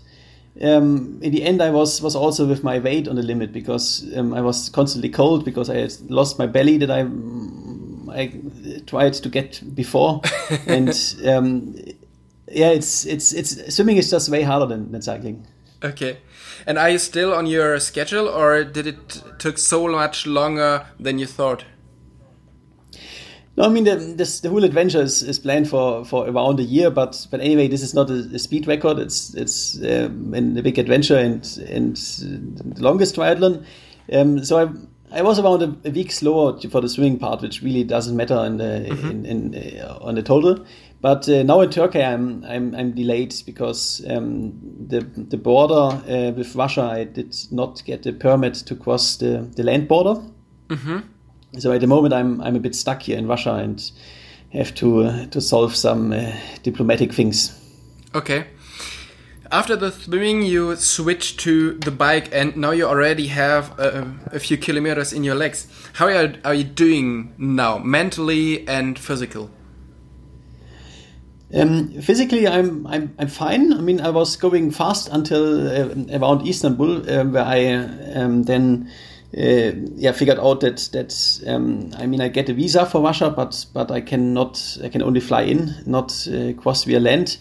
um, 0.62 1.19
in 1.22 1.31
the 1.31 1.43
end, 1.43 1.62
I 1.62 1.69
was 1.69 2.01
was 2.01 2.15
also 2.15 2.48
with 2.48 2.63
my 2.63 2.79
weight 2.79 3.07
on 3.07 3.15
the 3.15 3.24
limit 3.24 3.51
because 3.51 4.05
um, 4.15 4.34
I 4.34 4.41
was 4.41 4.69
constantly 4.69 5.10
cold 5.10 5.46
because 5.46 5.69
I 5.69 5.77
had 5.77 5.93
lost 6.10 6.39
my 6.39 6.48
belly 6.48 6.77
that 6.77 6.91
I 6.91 7.07
I 8.12 8.34
tried 8.86 9.13
to 9.13 9.29
get 9.29 9.62
before, 9.75 10.22
and 10.67 10.89
um, 11.25 11.75
yeah, 12.51 12.69
it's 12.69 13.05
it's 13.05 13.34
it's 13.34 13.75
swimming 13.75 13.98
is 13.98 14.10
just 14.10 14.29
way 14.29 14.43
harder 14.43 14.65
than, 14.65 14.91
than 14.91 15.01
cycling. 15.01 15.46
Okay, 15.84 16.17
and 16.65 16.77
are 16.77 16.89
you 16.89 16.98
still 16.98 17.34
on 17.34 17.46
your 17.46 17.79
schedule, 17.79 18.27
or 18.27 18.63
did 18.63 18.88
it 18.88 19.22
took 19.38 19.57
so 19.57 19.88
much 19.88 20.25
longer 20.25 20.88
than 21.00 21.19
you 21.19 21.27
thought? 21.27 21.65
No, 23.57 23.63
I 23.63 23.69
mean 23.69 23.86
the, 23.86 23.96
this, 23.96 24.39
the 24.39 24.50
whole 24.50 24.63
adventure 24.63 25.01
is, 25.01 25.24
is 25.24 25.39
planned 25.39 25.67
for, 25.67 26.05
for 26.05 26.29
around 26.29 26.60
a 26.60 26.63
year, 26.63 26.91
but 26.91 27.27
but 27.31 27.41
anyway, 27.41 27.67
this 27.67 27.81
is 27.81 27.93
not 27.93 28.10
a, 28.10 28.29
a 28.34 28.39
speed 28.39 28.67
record. 28.67 29.00
It's 29.00 29.34
it's 29.34 29.77
um, 29.84 30.34
a 30.34 30.62
big 30.62 30.77
adventure 30.77 31.17
and 31.17 31.43
and 31.67 31.96
the 31.96 32.81
longest 32.81 33.15
triathlon. 33.15 33.65
Um, 34.12 34.43
so 34.43 34.60
I 34.60 35.19
I 35.19 35.22
was 35.22 35.39
around 35.39 35.63
a, 35.63 35.88
a, 35.88 35.91
week 35.91 36.12
slower 36.12 36.60
for 36.69 36.81
the 36.81 36.89
swimming 36.89 37.17
part, 37.17 37.41
which 37.41 37.62
really 37.62 37.84
doesn't 37.84 38.15
matter 38.15 38.43
in 38.46 38.57
the, 38.57 38.88
mm-hmm. 38.89 39.25
in, 39.25 39.53
in 39.53 39.81
uh, 39.81 39.98
on 40.01 40.15
the 40.15 40.24
total. 40.24 40.65
But 41.00 41.30
uh, 41.30 41.44
now 41.44 41.62
in 41.62 41.70
Turkey, 41.70 42.01
I'm 42.01 42.44
I'm, 42.44 42.74
I'm 42.75 42.92
delayed 42.94 43.34
because 43.46 44.04
um, 44.10 44.54
the 44.88 45.01
the 45.01 45.38
border 45.38 45.74
uh, 46.08 46.32
with 46.32 46.56
Russia, 46.56 46.82
I 46.82 47.04
did 47.04 47.36
not 47.51 47.84
get 47.86 48.06
a 48.06 48.13
permit 48.13 48.56
to 48.66 48.75
cross 48.75 49.18
the, 49.18 49.48
the 49.56 49.63
land 49.63 49.88
border. 49.88 50.22
Mm-hmm 50.70 51.00
so 51.58 51.72
at 51.72 51.82
the 51.82 51.88
moment 51.88 52.13
I'm 52.13 52.42
I'm 52.42 52.56
a 52.56 52.60
bit 52.60 52.75
stuck 52.75 53.04
here 53.04 53.18
in 53.18 53.27
Russia 53.27 53.56
and 53.56 53.92
have 54.51 54.74
to 54.75 55.04
uh, 55.04 55.25
to 55.27 55.42
solve 55.42 55.75
some 55.75 56.12
uh, 56.12 56.32
diplomatic 56.63 57.13
things. 57.13 57.54
Okay. 58.13 58.46
After 59.50 59.77
the 59.77 59.92
swimming, 59.92 60.42
you 60.42 60.75
switch 60.75 61.38
to 61.38 61.75
the 61.75 61.92
bike, 61.92 62.27
and 62.34 62.58
now 62.58 62.72
you 62.72 62.86
already 62.86 63.27
have 63.27 63.80
a, 63.80 64.13
a 64.34 64.39
few 64.39 64.58
kilometers 64.58 65.13
in 65.13 65.24
your 65.24 65.36
legs. 65.36 65.68
How 65.94 66.08
are, 66.08 66.34
are 66.44 66.54
you 66.54 66.66
doing 66.66 67.34
now, 67.38 67.77
mentally 67.77 68.68
and 68.68 69.00
physical? 69.00 69.50
Um, 71.54 72.01
physically, 72.01 72.46
I'm, 72.48 72.86
I'm 72.88 73.16
I'm 73.18 73.30
fine. 73.30 73.72
I 73.72 73.80
mean, 73.80 74.01
I 74.01 74.10
was 74.10 74.36
going 74.36 74.72
fast 74.72 75.08
until 75.10 75.68
uh, 75.68 76.20
around 76.20 76.46
Istanbul, 76.46 77.10
uh, 77.10 77.24
where 77.24 77.44
I 77.44 77.75
um, 78.16 78.44
then 78.44 78.92
uh, 79.36 79.72
yeah 79.96 80.12
figured 80.12 80.39
out 80.39 80.60
that 80.62 80.89
that 80.92 81.42
um, 81.48 81.92
I 81.98 82.06
mean 82.06 82.20
I 82.20 82.27
get 82.27 82.50
a 82.50 82.54
visa 82.54 82.86
for 82.86 83.01
Russia, 83.01 83.30
but 83.30 83.66
but 83.74 83.92
I 83.92 84.01
cannot 84.01 84.77
I 84.84 84.89
can 84.89 85.01
only 85.01 85.22
fly 85.22 85.44
in, 85.44 85.74
not 85.86 86.27
uh, 86.27 86.51
cross 86.54 86.84
via 86.84 87.00
land. 87.00 87.38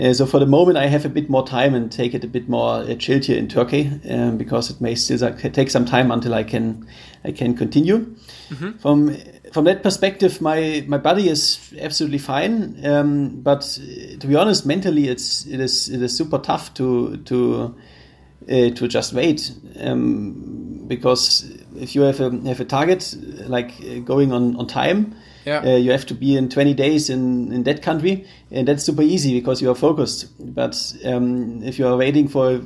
Uh, 0.00 0.14
so 0.14 0.24
for 0.24 0.38
the 0.38 0.46
moment, 0.46 0.78
I 0.78 0.86
have 0.86 1.04
a 1.04 1.10
bit 1.10 1.28
more 1.28 1.46
time 1.46 1.74
and 1.74 1.92
take 1.92 2.14
it 2.14 2.24
a 2.24 2.26
bit 2.26 2.48
more 2.48 2.76
uh, 2.76 2.94
chilled 2.94 3.26
here 3.26 3.36
in 3.36 3.48
Turkey 3.48 3.90
um, 4.08 4.38
because 4.38 4.70
it 4.70 4.80
may 4.80 4.94
still 4.94 5.18
take 5.36 5.68
some 5.68 5.84
time 5.84 6.10
until 6.10 6.32
I 6.32 6.44
can 6.44 6.86
I 7.24 7.32
can 7.32 7.54
continue. 7.54 8.14
Mm-hmm. 8.48 8.78
From 8.78 9.14
from 9.52 9.64
that 9.64 9.82
perspective, 9.82 10.40
my 10.40 10.84
my 10.88 10.98
body 10.98 11.28
is 11.28 11.72
absolutely 11.80 12.18
fine. 12.18 12.84
Um, 12.84 13.40
but 13.42 13.78
uh, 13.80 14.18
to 14.18 14.26
be 14.26 14.34
honest, 14.34 14.66
mentally, 14.66 15.08
it's 15.08 15.46
it 15.46 15.60
is 15.60 15.88
it 15.88 16.02
is 16.02 16.16
super 16.16 16.38
tough 16.38 16.74
to 16.74 17.18
to 17.18 17.74
uh, 18.48 18.70
to 18.70 18.88
just 18.88 19.12
wait 19.12 19.52
um, 19.80 20.84
because 20.88 21.50
if 21.76 21.94
you 21.94 22.02
have 22.02 22.20
a 22.20 22.30
have 22.48 22.60
a 22.60 22.64
target 22.64 23.14
like 23.46 23.72
uh, 23.80 24.00
going 24.00 24.32
on 24.32 24.56
on 24.56 24.66
time 24.66 25.14
yeah. 25.44 25.60
Uh, 25.64 25.76
you 25.76 25.90
have 25.90 26.06
to 26.06 26.14
be 26.14 26.36
in 26.36 26.48
20 26.48 26.72
days 26.74 27.10
in, 27.10 27.52
in 27.52 27.64
that 27.64 27.82
country 27.82 28.24
and 28.52 28.68
that's 28.68 28.84
super 28.84 29.02
easy 29.02 29.34
because 29.34 29.60
you 29.60 29.68
are 29.68 29.74
focused 29.74 30.30
but 30.54 30.76
um, 31.04 31.60
if 31.64 31.80
you 31.80 31.86
are 31.86 31.96
waiting 31.96 32.28
for 32.28 32.60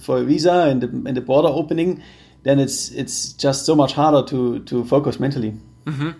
for 0.00 0.18
a 0.18 0.24
visa 0.24 0.66
and 0.68 0.80
the, 0.80 0.88
and 0.88 1.16
the 1.16 1.20
border 1.20 1.48
opening 1.48 2.02
then 2.42 2.58
it's 2.58 2.90
it's 2.90 3.32
just 3.34 3.64
so 3.64 3.76
much 3.76 3.92
harder 3.92 4.26
to 4.28 4.58
to 4.60 4.84
focus 4.84 5.20
mentally 5.20 5.54
mm 5.84 5.94
-hmm. 5.94 6.14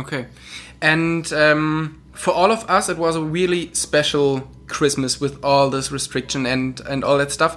okay 0.00 0.26
and 0.80 1.32
um, 1.32 1.94
for 2.12 2.34
all 2.34 2.50
of 2.50 2.64
us 2.70 2.88
it 2.88 2.96
was 2.96 3.16
a 3.16 3.22
really 3.32 3.70
special 3.72 4.40
christmas 4.66 5.20
with 5.20 5.44
all 5.44 5.70
this 5.70 5.92
restriction 5.92 6.46
and 6.46 6.80
and 6.88 7.04
all 7.04 7.18
that 7.18 7.32
stuff 7.32 7.56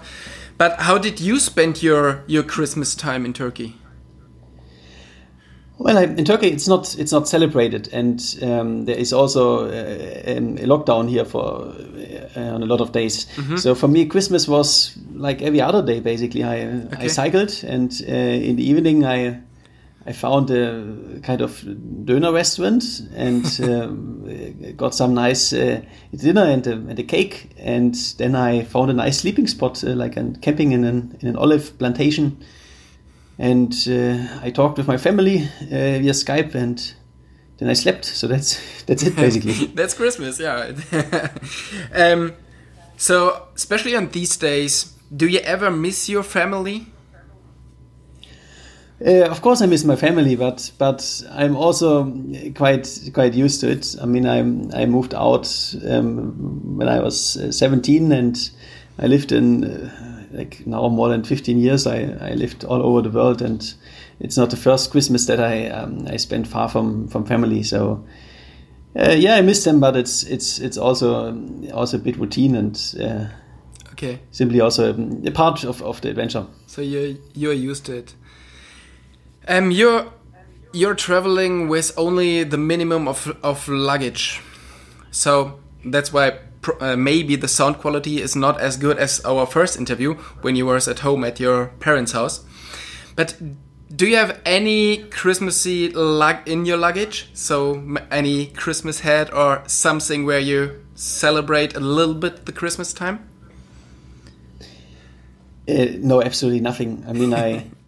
but 0.62 0.79
how 0.79 1.00
did 1.00 1.20
you 1.20 1.39
spend 1.39 1.81
your 1.81 2.24
your 2.27 2.43
Christmas 2.43 2.93
time 2.93 3.25
in 3.25 3.34
Turkey? 3.34 3.77
Well, 5.79 5.98
in 5.98 6.24
Turkey, 6.24 6.50
it's 6.50 6.67
not 6.67 6.96
it's 7.00 7.12
not 7.12 7.27
celebrated, 7.27 7.89
and 7.91 8.22
um, 8.43 8.86
there 8.86 8.96
is 8.96 9.12
also 9.12 9.65
uh, 9.65 9.72
a 9.72 10.67
lockdown 10.67 11.10
here 11.10 11.25
for 11.25 11.74
uh, 12.36 12.53
on 12.53 12.62
a 12.62 12.67
lot 12.67 12.79
of 12.79 12.91
days. 12.91 13.25
Mm 13.38 13.43
-hmm. 13.43 13.58
So 13.58 13.75
for 13.75 13.89
me, 13.89 14.05
Christmas 14.05 14.48
was 14.48 14.98
like 15.15 15.46
every 15.46 15.62
other 15.62 15.84
day. 15.86 16.00
Basically, 16.01 16.43
I 16.43 16.86
okay. 16.86 17.05
I 17.05 17.10
cycled, 17.10 17.63
and 17.67 17.91
uh, 18.08 18.50
in 18.50 18.55
the 18.55 18.70
evening, 18.70 19.03
I 19.03 19.41
I 20.05 20.13
found 20.13 20.50
a 20.50 21.20
kind 21.22 21.41
of 21.41 21.62
döner 21.62 22.34
restaurant 22.34 22.84
and 23.15 23.46
um, 23.63 24.75
got 24.75 24.96
some 24.96 25.13
nice 25.13 25.53
uh, 25.53 25.81
dinner 26.15 26.43
and 26.43 26.65
a, 26.65 26.74
and 26.74 26.98
a, 26.98 27.03
cake. 27.03 27.51
And 27.58 27.93
then 28.17 28.36
I 28.36 28.63
found 28.63 28.89
a 28.89 28.93
nice 28.93 29.20
sleeping 29.20 29.48
spot, 29.48 29.84
uh, 29.84 29.89
like 29.89 30.17
a, 30.17 30.34
camping 30.41 30.72
in 30.72 30.84
an, 30.84 31.17
in 31.20 31.27
an 31.27 31.36
olive 31.36 31.77
plantation. 31.77 32.43
And 33.38 33.74
uh, 33.88 34.39
I 34.41 34.50
talked 34.50 34.77
with 34.77 34.88
my 34.88 34.98
family 34.98 35.43
uh, 35.43 36.00
via 36.00 36.13
Skype, 36.13 36.55
and 36.55 36.93
then 37.58 37.70
I 37.70 37.74
slept. 37.74 38.05
So 38.05 38.27
that's 38.27 38.84
that's 38.86 39.03
it 39.03 39.15
basically. 39.15 39.65
that's 39.75 39.93
Christmas, 39.93 40.39
yeah. 40.39 40.74
um, 41.93 42.34
so 42.98 43.48
especially 43.55 43.96
on 43.96 44.10
these 44.10 44.36
days, 44.38 44.93
do 45.15 45.27
you 45.27 45.39
ever 45.39 45.70
miss 45.70 46.10
your 46.10 46.24
family? 46.24 46.90
Uh, 49.03 49.27
of 49.31 49.41
course, 49.41 49.62
I 49.62 49.65
miss 49.65 49.84
my 49.84 49.96
family, 49.96 50.36
but 50.36 50.72
but 50.77 51.24
I'm 51.31 51.55
also 51.55 52.12
quite 52.53 53.10
quite 53.13 53.34
used 53.34 53.62
to 53.62 53.72
it. 53.72 53.96
I 54.00 54.05
mean, 54.05 54.27
I 54.27 54.39
I 54.79 54.86
moved 54.86 55.15
out 55.15 55.75
um, 55.89 56.77
when 56.77 56.88
I 56.88 57.00
was 57.00 57.38
uh, 57.38 57.51
17, 57.51 58.12
and 58.12 58.51
I 59.00 59.08
lived 59.08 59.31
in 59.31 59.63
uh, 59.63 60.27
like 60.31 60.67
now 60.67 60.88
more 60.89 61.10
than 61.10 61.24
15 61.24 61.58
years. 61.58 61.88
I, 61.88 62.15
I 62.22 62.34
lived 62.34 62.63
all 62.63 62.84
over 62.84 63.01
the 63.01 63.10
world, 63.10 63.41
and 63.41 63.74
it's 64.20 64.38
not 64.38 64.51
the 64.51 64.58
first 64.58 64.91
Christmas 64.91 65.25
that 65.25 65.39
I 65.39 65.70
um, 65.70 66.08
I 66.08 66.17
spent 66.17 66.48
far 66.48 66.70
from 66.70 67.08
from 67.08 67.25
family. 67.25 67.63
So 67.63 68.05
uh, 68.96 69.15
yeah, 69.17 69.36
I 69.36 69.41
miss 69.41 69.63
them, 69.63 69.79
but 69.79 69.96
it's 69.96 70.22
it's 70.24 70.60
it's 70.60 70.77
also 70.77 71.36
also 71.74 71.98
a 71.98 72.01
bit 72.01 72.17
routine 72.17 72.55
and. 72.55 72.96
Uh, 73.00 73.25
okay. 73.93 74.20
Simply 74.31 74.62
also 74.62 74.93
a 75.25 75.31
part 75.31 75.63
of, 75.63 75.81
of 75.84 76.01
the 76.01 76.10
adventure. 76.10 76.46
So 76.67 76.81
you 76.81 77.17
you're 77.34 77.53
used 77.53 77.86
to 77.86 77.98
it. 77.98 78.15
Um, 79.51 79.70
you're 79.70 80.13
you're 80.72 80.96
traveling 80.96 81.67
with 81.67 81.91
only 81.98 82.46
the 82.46 82.58
minimum 82.58 83.05
of 83.10 83.38
of 83.43 83.67
luggage, 83.67 84.41
so 85.12 85.60
that's 85.84 86.13
why 86.13 86.39
uh, 86.79 86.96
maybe 86.96 87.36
the 87.36 87.50
sound 87.50 87.79
quality 87.79 88.22
is 88.22 88.34
not 88.34 88.62
as 88.62 88.77
good 88.77 88.98
as 88.98 89.20
our 89.25 89.46
first 89.46 89.77
interview 89.77 90.13
when 90.41 90.55
you 90.55 90.65
were 90.65 90.77
at 90.77 91.00
home 91.00 91.25
at 91.25 91.38
your 91.38 91.67
parents' 91.81 92.13
house. 92.13 92.46
But 93.17 93.36
do 93.93 94.08
you 94.08 94.15
have 94.15 94.39
any 94.46 95.03
Christmassy 95.10 95.89
lug 95.89 96.48
in 96.48 96.65
your 96.65 96.77
luggage? 96.77 97.29
So 97.34 97.98
any 98.10 98.48
Christmas 98.48 99.01
hat 99.01 99.34
or 99.34 99.63
something 99.67 100.25
where 100.25 100.39
you 100.39 100.86
celebrate 100.96 101.75
a 101.75 101.81
little 101.81 102.15
bit 102.15 102.46
the 102.46 102.53
Christmas 102.53 102.93
time? 102.93 103.27
Uh, 105.67 105.88
no, 105.98 106.22
absolutely 106.22 106.62
nothing. 106.62 107.03
I 107.05 107.12
mean, 107.12 107.34
I 107.34 107.65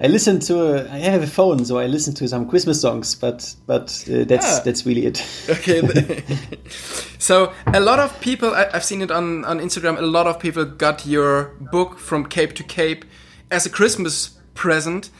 I 0.00 0.06
listen 0.06 0.38
to. 0.40 0.88
I 0.92 0.98
have 0.98 1.22
a 1.22 1.26
phone, 1.26 1.64
so 1.64 1.78
I 1.78 1.86
listen 1.86 2.14
to 2.14 2.28
some 2.28 2.48
Christmas 2.48 2.80
songs, 2.80 3.16
but 3.16 3.56
but 3.66 4.04
uh, 4.08 4.24
that's 4.24 4.58
ah. 4.58 4.62
that's 4.64 4.86
really 4.86 5.06
it. 5.06 5.26
okay. 5.48 6.22
so 7.18 7.52
a 7.66 7.80
lot 7.80 7.98
of 7.98 8.20
people, 8.20 8.54
I, 8.54 8.70
have 8.70 8.84
seen 8.84 9.02
it 9.02 9.10
on 9.10 9.44
on 9.44 9.58
Instagram. 9.58 9.98
A 9.98 10.02
lot 10.02 10.28
of 10.28 10.38
people 10.38 10.64
got 10.64 11.04
your 11.04 11.56
book 11.72 11.98
from 11.98 12.26
Cape 12.26 12.54
to 12.54 12.62
Cape 12.62 13.04
as 13.50 13.66
a 13.66 13.70
Christmas 13.70 14.38
present. 14.54 15.10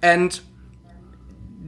And 0.00 0.40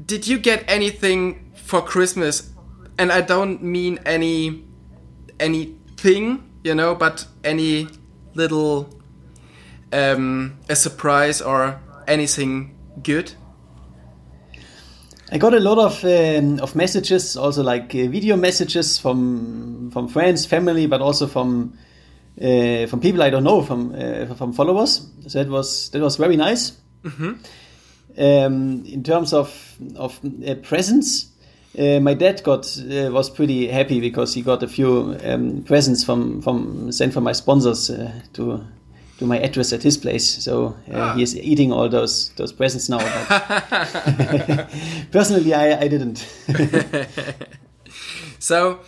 did 0.07 0.27
you 0.27 0.39
get 0.39 0.65
anything 0.67 1.53
for 1.55 1.83
Christmas? 1.83 2.51
And 2.99 3.13
I 3.13 3.21
don't 3.21 3.63
mean 3.63 3.99
any 4.07 4.65
anything, 5.39 6.51
you 6.63 6.75
know, 6.75 6.95
but 6.95 7.27
any 7.43 7.89
little 8.35 8.89
um, 9.93 10.57
a 10.71 10.77
surprise 10.77 11.43
or 11.43 11.81
anything 12.07 12.77
good? 13.03 13.33
I 15.33 15.39
got 15.39 15.55
a 15.55 15.61
lot 15.61 15.79
of 15.79 16.05
um, 16.05 16.61
of 16.61 16.77
messages, 16.77 17.37
also 17.37 17.63
like 17.63 17.95
uh, 17.95 18.09
video 18.09 18.37
messages 18.37 18.99
from 18.99 19.91
from 19.91 20.09
friends, 20.09 20.47
family, 20.47 20.87
but 20.87 21.01
also 21.01 21.27
from 21.27 21.79
uh, 22.41 22.87
from 22.87 23.01
people 23.01 23.23
I 23.23 23.31
don't 23.31 23.45
know, 23.45 23.63
from 23.63 23.95
uh, 23.95 24.35
from 24.35 24.53
followers. 24.53 25.07
So 25.27 25.43
that 25.43 25.51
was 25.51 25.91
that 25.91 26.01
was 26.01 26.17
very 26.17 26.37
nice. 26.37 26.73
Um, 28.17 28.85
in 28.87 29.03
terms 29.03 29.33
of 29.33 29.77
of 29.97 30.21
uh, 30.47 30.55
presents, 30.57 31.33
uh, 31.79 31.99
my 32.01 32.15
dad 32.15 32.43
got 32.45 32.79
uh, 32.79 33.11
was 33.11 33.31
pretty 33.31 33.67
happy 33.67 34.01
because 34.01 34.35
he 34.35 34.43
got 34.43 34.63
a 34.63 34.69
few 34.69 35.19
um, 35.25 35.65
presents 35.67 36.05
from 36.05 36.43
from 36.43 36.93
sent 36.93 37.13
from 37.13 37.25
my 37.25 37.33
sponsors 37.33 37.91
uh, 37.91 38.21
to 38.35 38.65
to 39.19 39.27
my 39.27 39.39
address 39.39 39.73
at 39.73 39.83
his 39.83 39.97
place. 39.97 40.43
So 40.45 40.75
uh, 40.91 40.97
Ah. 40.97 41.15
he 41.15 41.23
is 41.23 41.37
eating 41.37 41.73
all 41.73 41.89
those 41.89 42.31
those 42.37 42.53
presents 42.53 42.89
now. 42.89 42.99
but 42.99 44.69
Personally, 45.13 45.55
I, 45.55 45.81
I 45.85 45.89
didn't. 45.89 46.27
So, 48.39 48.81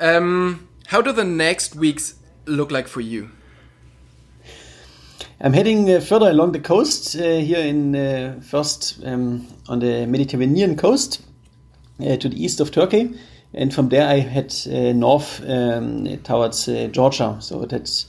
um, 0.00 0.66
how 0.88 1.00
do 1.02 1.12
the 1.12 1.24
next 1.24 1.76
weeks 1.76 2.14
look 2.46 2.72
like 2.72 2.88
for 2.88 3.00
you? 3.00 3.30
I'm 5.40 5.52
heading 5.52 5.88
uh, 5.88 6.00
further 6.00 6.30
along 6.30 6.52
the 6.52 6.58
coast 6.60 7.14
uh, 7.14 7.22
here 7.22 7.60
in 7.60 7.94
uh, 7.94 8.40
first 8.42 9.00
um, 9.04 9.46
on 9.68 9.78
the 9.78 10.04
Mediterranean 10.06 10.76
coast 10.76 11.22
uh, 12.00 12.16
to 12.16 12.28
the 12.28 12.42
east 12.44 12.60
of 12.60 12.72
Turkey, 12.72 13.14
and 13.54 13.72
from 13.72 13.88
there 13.88 14.08
I 14.08 14.18
head 14.18 14.52
uh, 14.66 14.92
north 14.92 15.40
um, 15.48 16.18
towards 16.24 16.68
uh, 16.68 16.88
Georgia. 16.90 17.36
So 17.40 17.66
that's 17.66 18.06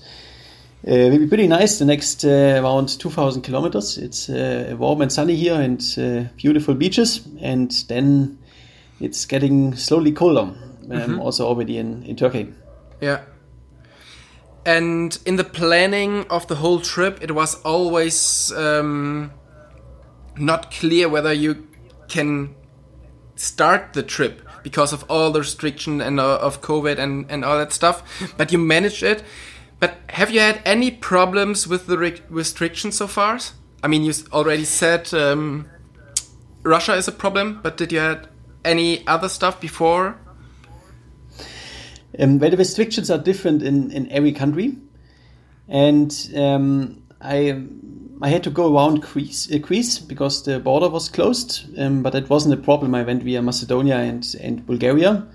uh, 0.88 0.92
will 0.92 1.20
be 1.20 1.28
pretty 1.28 1.48
nice. 1.48 1.80
The 1.80 1.86
next 1.86 2.24
uh, 2.24 2.62
around 2.62 3.00
2,000 3.00 3.42
kilometers. 3.42 3.98
It's 3.98 4.30
uh, 4.30 4.76
warm 4.78 5.02
and 5.02 5.12
sunny 5.12 5.36
here 5.36 5.60
and 5.60 5.82
uh, 5.98 6.30
beautiful 6.38 6.74
beaches, 6.74 7.28
and 7.42 7.72
then 7.88 8.40
it's 9.00 9.26
getting 9.26 9.76
slowly 9.76 10.12
colder. 10.12 10.54
Um, 10.92 11.20
Also 11.20 11.46
already 11.46 11.78
in, 11.78 12.04
in 12.04 12.16
Turkey. 12.16 12.54
Yeah. 13.02 13.22
And 14.66 15.18
in 15.26 15.36
the 15.36 15.44
planning 15.44 16.26
of 16.30 16.48
the 16.48 16.56
whole 16.56 16.80
trip, 16.80 17.20
it 17.22 17.32
was 17.32 17.62
always 17.64 18.52
um, 18.54 19.32
not 20.38 20.72
clear 20.72 21.08
whether 21.10 21.34
you 21.34 21.68
can 22.08 22.56
start 23.36 23.94
the 23.94 24.04
trip 24.04 24.42
because 24.64 24.92
of 24.92 25.06
all 25.10 25.32
the 25.32 25.40
restriction 25.40 26.02
and 26.02 26.20
uh, 26.20 26.38
of 26.38 26.62
COVID 26.62 26.98
and, 27.00 27.26
and 27.30 27.46
all 27.46 27.58
that 27.58 27.72
stuff. 27.72 28.04
But 28.38 28.52
you 28.52 28.58
managed 28.58 29.04
it. 29.04 29.24
But 29.80 29.98
have 30.10 30.32
you 30.32 30.40
had 30.42 30.62
any 30.66 30.92
problems 30.92 31.68
with 31.68 31.88
the 31.88 31.98
re- 31.98 32.22
restrictions 32.30 32.98
so 32.98 33.08
far? 33.08 33.40
I 33.82 33.88
mean, 33.88 34.04
you 34.04 34.14
already 34.34 34.66
said 34.66 35.14
um, 35.14 35.70
Russia 36.64 36.96
is 36.96 37.08
a 37.08 37.12
problem, 37.12 37.62
but 37.64 37.78
did 37.78 37.92
you 37.92 38.00
had 38.00 38.28
any 38.66 39.08
other 39.08 39.30
stuff 39.30 39.62
before? 39.62 40.18
Um, 42.20 42.40
where 42.40 42.50
the 42.50 42.58
restrictions 42.58 43.10
are 43.10 43.18
different 43.18 43.62
in, 43.62 43.92
in 43.92 44.12
every 44.12 44.34
country, 44.34 44.76
and 45.70 46.12
um, 46.36 47.04
I 47.22 47.64
I 48.22 48.30
had 48.30 48.44
to 48.44 48.50
go 48.50 48.76
around 48.76 49.02
Greece, 49.02 49.50
uh, 49.54 49.60
Greece 49.60 50.00
because 50.00 50.44
the 50.44 50.60
border 50.60 50.90
was 50.90 51.08
closed, 51.08 51.66
um, 51.80 52.04
but 52.04 52.12
that 52.14 52.30
wasn't 52.30 52.56
a 52.56 52.58
problem. 52.58 52.96
I 52.96 53.04
went 53.04 53.24
via 53.24 53.42
Macedonia 53.42 53.98
and 53.98 54.26
and 54.42 54.66
Bulgaria. 54.66 55.28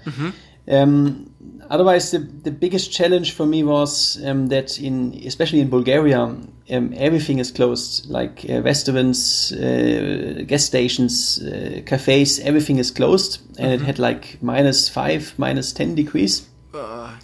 Um, 0.67 1.34
otherwise, 1.71 2.11
the, 2.11 2.18
the 2.18 2.50
biggest 2.50 2.92
challenge 2.92 3.33
for 3.33 3.47
me 3.47 3.62
was 3.62 4.23
um, 4.25 4.49
that 4.49 4.78
in 4.78 5.21
especially 5.26 5.61
in 5.61 5.68
Bulgaria, 5.71 6.21
um, 6.21 6.94
everything 6.97 7.38
is 7.38 7.50
closed, 7.50 8.09
like 8.11 8.47
uh, 8.49 8.62
restaurants, 8.62 9.52
uh, 9.52 10.44
gas 10.47 10.64
stations, 10.64 11.42
uh, 11.42 11.83
cafes. 11.87 12.40
Everything 12.40 12.78
is 12.78 12.90
closed, 12.90 13.40
and 13.59 13.73
it 13.73 13.80
had 13.83 13.99
like 13.99 14.38
minus 14.42 14.88
five, 14.88 15.35
minus 15.38 15.73
ten 15.73 15.94
degrees. 15.94 16.47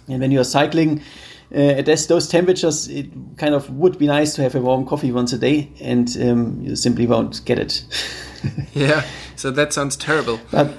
And 0.07 0.19
when 0.21 0.31
you 0.31 0.39
are 0.39 0.45
cycling 0.45 1.01
uh, 1.53 1.79
at 1.79 1.85
this, 1.85 2.05
those 2.05 2.27
temperatures, 2.27 2.87
it 2.87 3.07
kind 3.37 3.53
of 3.53 3.69
would 3.71 3.97
be 3.97 4.07
nice 4.07 4.35
to 4.35 4.41
have 4.43 4.55
a 4.55 4.61
warm 4.61 4.85
coffee 4.85 5.11
once 5.11 5.33
a 5.33 5.37
day, 5.37 5.69
and 5.81 6.07
um, 6.21 6.61
you 6.61 6.75
simply 6.75 7.07
won't 7.07 7.43
get 7.45 7.59
it. 7.59 7.83
Yeah, 8.73 9.03
so 9.35 9.51
that 9.51 9.71
sounds 9.71 9.95
terrible. 9.95 10.39
but 10.49 10.73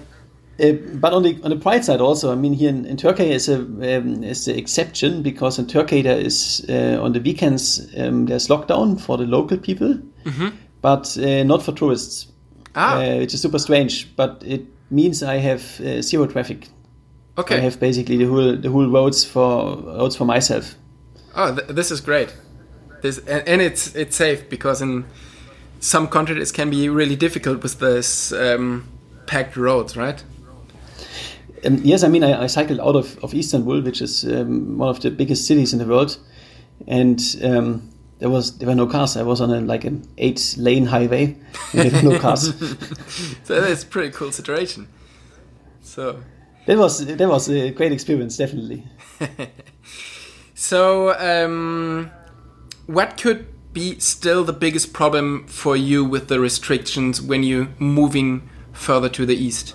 uh, 0.61 0.73
but 0.95 1.13
on 1.13 1.23
the 1.23 1.39
on 1.43 1.51
the 1.51 1.57
bright 1.57 1.85
side 1.85 2.01
also, 2.01 2.33
I 2.33 2.35
mean, 2.35 2.53
here 2.53 2.69
in, 2.69 2.85
in 2.87 2.97
Turkey 2.97 3.31
is 3.31 3.49
a 3.49 3.57
um, 3.57 4.23
is 4.23 4.45
the 4.45 4.57
exception 4.57 5.23
because 5.23 5.59
in 5.59 5.67
Turkey 5.67 6.03
there 6.03 6.19
is 6.19 6.65
uh, 6.69 6.99
on 7.03 7.13
the 7.13 7.21
weekends 7.21 7.81
um, 7.97 8.27
there's 8.27 8.49
lockdown 8.49 9.01
for 9.01 9.17
the 9.17 9.25
local 9.25 9.57
people, 9.59 9.99
but 10.83 11.17
uh, 11.19 11.43
not 11.45 11.63
for 11.63 11.73
tourists, 11.73 12.27
Ah, 12.75 12.97
uh, 13.01 13.17
which 13.19 13.35
is 13.35 13.41
super 13.41 13.59
strange. 13.59 14.15
But 14.17 14.43
it 14.45 14.63
means 14.91 15.23
I 15.23 15.37
have 15.39 15.63
uh, 15.81 16.03
zero 16.03 16.27
traffic. 16.27 16.69
Okay, 17.39 17.57
I 17.57 17.61
have 17.61 17.81
basically 17.81 18.19
the 18.19 18.27
whole 18.27 18.57
the 18.57 18.71
whole 18.71 18.89
roads 18.91 19.25
for 19.25 19.77
roads 19.77 20.17
for 20.17 20.27
myself. 20.27 20.75
Oh, 21.35 21.55
th- 21.55 21.69
this 21.69 21.91
is 21.91 22.01
great. 22.01 22.35
This 23.01 23.19
and, 23.27 23.49
and 23.49 23.63
it's 23.63 23.95
it's 23.97 24.17
safe 24.17 24.49
because 24.51 24.83
in 24.83 25.05
some 25.81 26.09
countries 26.09 26.51
it 26.51 26.55
can 26.55 26.71
be 26.71 26.89
really 26.91 27.17
difficult 27.17 27.63
with 27.63 27.79
this 27.79 28.33
um, 28.33 28.85
packed 29.27 29.57
roads, 29.57 29.97
right? 29.97 30.23
Um, 31.65 31.81
yes, 31.85 32.03
I 32.03 32.09
mean 32.09 32.25
I, 32.25 32.45
I 32.45 32.47
cycled 32.47 32.81
out 32.81 32.97
of, 32.97 33.23
of 33.23 33.35
Istanbul, 33.35 33.83
which 33.83 34.01
is 34.03 34.25
um, 34.25 34.79
one 34.79 34.89
of 34.89 35.01
the 35.01 35.11
biggest 35.11 35.47
cities 35.47 35.73
in 35.73 35.79
the 35.79 35.87
world, 35.87 36.19
and 36.87 37.21
um, 37.43 37.91
there 38.19 38.31
was 38.31 38.59
there 38.59 38.69
were 38.69 38.75
no 38.75 38.87
cars. 38.87 39.17
I 39.17 39.23
was 39.23 39.41
on 39.41 39.51
a, 39.51 39.61
like 39.61 39.85
an 39.85 40.07
eight 40.19 40.55
lane 40.59 40.87
highway 40.87 41.37
with 41.75 42.03
no 42.05 42.19
cars. 42.19 42.53
So 43.45 43.61
that's 43.61 43.83
a 43.83 43.87
pretty 43.87 44.11
cool 44.11 44.33
situation. 44.33 44.89
So 45.81 46.23
that 46.67 46.79
was 46.79 47.05
that 47.05 47.29
was 47.29 47.49
a 47.49 47.71
great 47.71 47.93
experience, 47.93 48.37
definitely. 48.37 48.87
so 50.55 51.19
um, 51.19 52.11
what 52.87 53.17
could 53.21 53.47
be 53.73 53.99
still 53.99 54.45
the 54.45 54.53
biggest 54.53 54.93
problem 54.93 55.47
for 55.49 55.77
you 55.77 56.05
with 56.05 56.29
the 56.29 56.39
restrictions 56.39 57.21
when 57.21 57.43
you're 57.43 57.69
moving 57.79 58.49
further 58.73 59.09
to 59.09 59.27
the 59.27 59.35
east? 59.35 59.75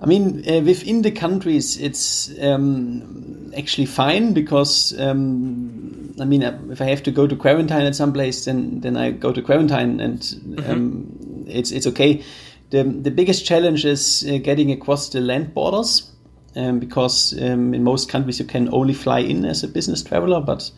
I 0.00 0.06
mean, 0.06 0.48
uh, 0.48 0.60
within 0.60 1.02
the 1.02 1.10
countries, 1.10 1.76
it's 1.76 2.30
um, 2.40 3.52
actually 3.56 3.86
fine 3.86 4.32
because 4.32 4.98
um, 4.98 6.14
I 6.20 6.24
mean, 6.24 6.44
uh, 6.44 6.58
if 6.70 6.80
I 6.80 6.84
have 6.84 7.02
to 7.04 7.10
go 7.10 7.26
to 7.26 7.34
quarantine 7.34 7.82
at 7.82 7.96
some 7.96 8.12
place, 8.12 8.44
then 8.44 8.80
then 8.80 8.96
I 8.96 9.10
go 9.10 9.32
to 9.32 9.42
quarantine, 9.42 10.00
and 10.00 10.64
um, 10.66 11.44
it's 11.48 11.72
it's 11.72 11.86
okay. 11.88 12.22
The 12.70 12.84
the 12.84 13.10
biggest 13.10 13.44
challenge 13.44 13.84
is 13.84 14.24
uh, 14.28 14.38
getting 14.38 14.70
across 14.70 15.08
the 15.08 15.20
land 15.20 15.54
borders. 15.54 16.12
Um, 16.56 16.80
because 16.80 17.38
um, 17.40 17.74
in 17.74 17.84
most 17.84 18.08
countries 18.08 18.40
you 18.40 18.46
can 18.46 18.72
only 18.72 18.94
fly 18.94 19.20
in 19.20 19.44
as 19.44 19.62
a 19.62 19.68
business 19.68 20.02
traveler, 20.02 20.40
but 20.40 20.72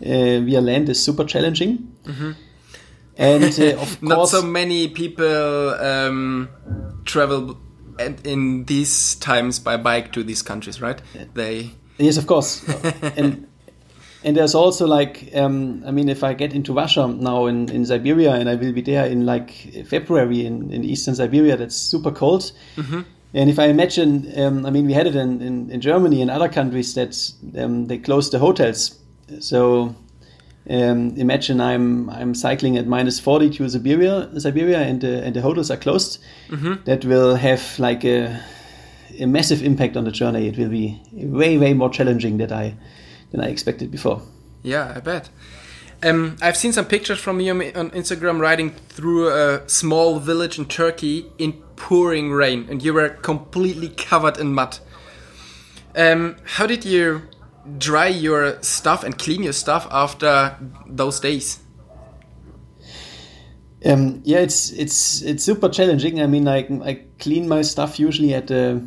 uh, 0.00 0.40
via 0.40 0.60
land 0.60 0.88
is 0.88 1.02
super 1.02 1.24
challenging. 1.24 1.92
And 3.18 3.58
uh, 3.58 3.80
of 3.80 4.02
Not 4.02 4.28
so 4.28 4.42
many 4.42 4.88
people 4.88 5.74
um, 5.74 6.48
travel 7.04 7.58
at, 7.98 8.26
in 8.26 8.64
these 8.64 9.16
times 9.16 9.58
by 9.58 9.76
bike 9.76 10.12
to 10.12 10.22
these 10.22 10.42
countries, 10.42 10.80
right? 10.80 11.00
They 11.34 11.72
Yes, 11.98 12.16
of 12.16 12.26
course. 12.26 12.66
and 13.16 13.46
and 14.24 14.36
there's 14.36 14.54
also 14.54 14.86
like, 14.86 15.30
um, 15.34 15.84
I 15.86 15.92
mean, 15.92 16.08
if 16.08 16.24
I 16.24 16.34
get 16.34 16.52
into 16.52 16.72
Russia 16.72 17.06
now 17.06 17.46
in, 17.46 17.68
in 17.70 17.86
Siberia 17.86 18.32
and 18.32 18.48
I 18.48 18.56
will 18.56 18.72
be 18.72 18.80
there 18.80 19.06
in 19.06 19.24
like 19.24 19.52
February 19.88 20.44
in, 20.44 20.72
in 20.72 20.82
eastern 20.82 21.14
Siberia, 21.14 21.56
that's 21.56 21.76
super 21.76 22.10
cold. 22.10 22.50
And 23.34 23.50
if 23.50 23.58
I 23.58 23.66
imagine, 23.66 24.32
um, 24.36 24.66
I 24.66 24.70
mean, 24.70 24.86
we 24.86 24.94
had 24.94 25.06
it 25.06 25.14
in, 25.14 25.40
in, 25.42 25.70
in 25.70 25.80
Germany 25.80 26.22
and 26.22 26.30
other 26.30 26.48
countries 26.48 26.94
that 26.94 27.16
um, 27.56 27.86
they 27.86 27.98
closed 27.98 28.32
the 28.32 28.38
hotels. 28.38 28.98
So 29.38 29.94
um, 30.68 31.16
imagine 31.16 31.60
I'm 31.60 32.10
I'm 32.10 32.34
cycling 32.34 32.76
at 32.76 32.86
minus 32.86 33.20
40 33.20 33.50
to 33.50 33.68
Siberia, 33.68 34.28
Siberia, 34.38 34.80
and 34.80 35.00
the, 35.00 35.22
and 35.24 35.34
the 35.34 35.42
hotels 35.42 35.70
are 35.70 35.76
closed. 35.76 36.18
That 36.84 37.04
will 37.04 37.36
have 37.36 37.78
like 37.78 38.04
a 38.04 38.40
a 39.18 39.26
massive 39.26 39.62
impact 39.62 39.96
on 39.96 40.04
the 40.04 40.10
journey. 40.10 40.48
It 40.48 40.58
will 40.58 40.68
be 40.68 41.00
way, 41.12 41.58
way 41.58 41.72
more 41.72 41.90
challenging 41.90 42.38
than 42.38 42.52
I 42.52 42.74
than 43.30 43.40
I 43.40 43.48
expected 43.48 43.90
before. 43.90 44.22
Yeah, 44.62 44.92
I 44.96 45.00
bet. 45.00 45.28
Um, 46.02 46.36
I've 46.42 46.56
seen 46.56 46.72
some 46.72 46.84
pictures 46.84 47.18
from 47.18 47.40
you 47.40 47.52
on 47.52 47.90
Instagram 47.90 48.40
riding 48.40 48.70
through 48.70 49.28
a 49.28 49.68
small 49.68 50.18
village 50.18 50.58
in 50.58 50.66
Turkey 50.66 51.26
in 51.38 51.54
pouring 51.76 52.32
rain, 52.32 52.66
and 52.68 52.82
you 52.82 52.92
were 52.92 53.08
completely 53.08 53.88
covered 53.88 54.38
in 54.38 54.52
mud. 54.52 54.78
Um, 55.94 56.36
how 56.44 56.66
did 56.66 56.84
you 56.84 57.22
dry 57.78 58.08
your 58.08 58.62
stuff 58.62 59.04
and 59.04 59.18
clean 59.18 59.42
your 59.42 59.52
stuff 59.52 59.86
after 59.90 60.56
those 60.86 61.20
days? 61.20 61.60
Um, 63.84 64.22
yeah, 64.24 64.38
it's 64.38 64.70
it's 64.70 65.22
it's 65.22 65.44
super 65.44 65.68
challenging. 65.68 66.20
I 66.20 66.26
mean, 66.26 66.48
I 66.48 66.66
I 66.82 67.02
clean 67.18 67.48
my 67.48 67.62
stuff 67.62 68.00
usually 68.00 68.34
at 68.34 68.48
the 68.48 68.82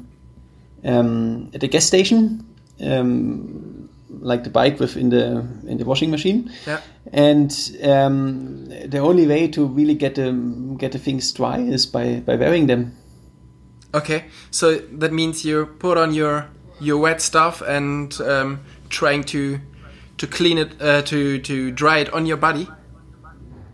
um, 0.83 1.51
at 1.53 1.61
the 1.61 1.67
gas 1.67 1.85
station, 1.85 2.45
um, 2.81 3.89
like 4.09 4.43
the 4.43 4.49
bike 4.49 4.79
within 4.79 5.09
the 5.09 5.45
in 5.67 5.77
the 5.77 5.85
washing 5.85 6.11
machine. 6.11 6.51
Yeah. 6.65 6.81
and 7.11 7.51
um, 7.83 8.65
the 8.65 8.99
only 8.99 9.27
way 9.27 9.47
to 9.49 9.65
really 9.65 9.95
get 9.95 10.15
the 10.15 10.31
get 10.77 10.91
the 10.91 10.99
things 10.99 11.31
dry 11.31 11.59
is 11.59 11.85
by 11.85 12.19
by 12.19 12.35
wearing 12.35 12.67
them. 12.67 12.95
Okay, 13.93 14.25
so 14.51 14.75
that 14.75 15.11
means 15.11 15.43
you 15.43 15.65
put 15.65 15.97
on 15.97 16.13
your 16.13 16.49
your 16.79 16.97
wet 16.97 17.21
stuff 17.21 17.61
and 17.61 18.19
um, 18.21 18.61
trying 18.89 19.23
to 19.25 19.59
to 20.17 20.27
clean 20.27 20.57
it 20.57 20.81
uh, 20.81 21.01
to 21.03 21.39
to 21.39 21.71
dry 21.71 21.99
it 21.99 22.13
on 22.13 22.25
your 22.25 22.37
body. 22.37 22.67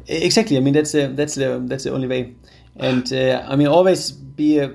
Exactly. 0.08 0.58
I 0.58 0.60
mean 0.60 0.74
that's 0.74 0.91
the 0.91 1.08
that's 1.08 1.36
the 1.36 1.63
that's 1.65 1.84
the 1.84 1.91
only 1.91 2.08
way, 2.08 2.36
and 2.76 3.12
uh, 3.12 3.46
I 3.48 3.56
mean 3.56 3.68
always 3.68 4.12
be. 4.12 4.60
A, 4.60 4.72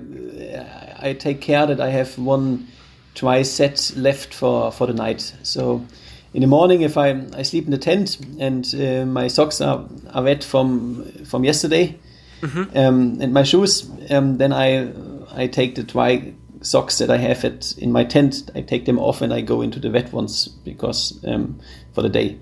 I 1.01 1.13
take 1.13 1.41
care 1.41 1.65
that 1.65 1.79
I 1.79 1.89
have 1.89 2.17
one 2.17 2.67
dry 3.15 3.41
set 3.41 3.91
left 3.95 4.33
for 4.33 4.71
for 4.71 4.87
the 4.87 4.93
night. 4.93 5.33
So 5.43 5.85
in 6.33 6.41
the 6.41 6.47
morning, 6.47 6.81
if 6.81 6.97
I 6.97 7.23
I 7.33 7.43
sleep 7.43 7.65
in 7.65 7.71
the 7.71 7.77
tent 7.77 8.19
and 8.39 8.65
uh, 8.75 9.05
my 9.05 9.27
socks 9.27 9.61
are, 9.61 9.85
are 10.13 10.23
wet 10.23 10.43
from 10.43 11.03
from 11.25 11.43
yesterday, 11.43 11.97
mm-hmm. 12.41 12.77
um, 12.77 13.17
and 13.21 13.33
my 13.33 13.43
shoes, 13.43 13.89
um, 14.09 14.37
then 14.37 14.53
I 14.53 14.91
I 15.33 15.47
take 15.47 15.75
the 15.75 15.83
dry 15.83 16.33
socks 16.61 16.97
that 16.99 17.09
I 17.09 17.17
have 17.17 17.43
at 17.43 17.73
in 17.77 17.91
my 17.91 18.03
tent. 18.03 18.49
I 18.55 18.61
take 18.61 18.85
them 18.85 18.99
off 18.99 19.21
and 19.21 19.33
I 19.33 19.41
go 19.41 19.61
into 19.61 19.79
the 19.79 19.89
wet 19.89 20.11
ones 20.13 20.47
because 20.47 21.23
um, 21.25 21.59
for 21.93 22.01
the 22.01 22.09
day. 22.09 22.37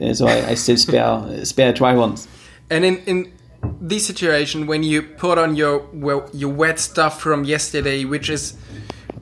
Uh, 0.00 0.14
so 0.14 0.26
I, 0.26 0.50
I 0.50 0.54
still 0.54 0.76
spare 0.76 1.44
spare 1.44 1.72
dry 1.72 1.94
ones. 1.94 2.28
And 2.70 2.84
in 2.84 2.98
in 3.06 3.32
this 3.80 4.06
situation, 4.06 4.66
when 4.66 4.82
you 4.82 5.02
put 5.02 5.38
on 5.38 5.56
your 5.56 5.86
well, 5.92 6.28
your 6.32 6.52
wet 6.52 6.78
stuff 6.78 7.20
from 7.20 7.44
yesterday, 7.44 8.04
which 8.04 8.30
is 8.30 8.56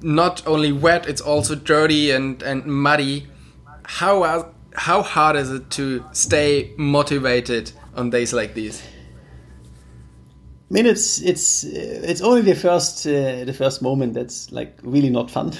not 0.02 0.46
only 0.46 0.72
wet, 0.72 1.06
it's 1.06 1.20
also 1.20 1.54
dirty 1.54 2.10
and 2.10 2.42
and 2.42 2.64
muddy. 2.66 3.26
How 3.84 4.52
how 4.74 5.02
hard 5.02 5.36
is 5.36 5.50
it 5.50 5.70
to 5.70 6.04
stay 6.12 6.72
motivated 6.76 7.72
on 7.94 8.10
days 8.10 8.32
like 8.32 8.54
these? 8.54 8.82
I 10.74 10.76
mean, 10.76 10.86
it's 10.86 11.20
it's 11.20 11.62
it's 11.62 12.20
only 12.20 12.42
the 12.42 12.56
first 12.56 13.06
uh, 13.06 13.44
the 13.44 13.52
first 13.52 13.80
moment 13.80 14.14
that's 14.14 14.50
like 14.50 14.76
really 14.82 15.08
not 15.08 15.30
fun, 15.30 15.52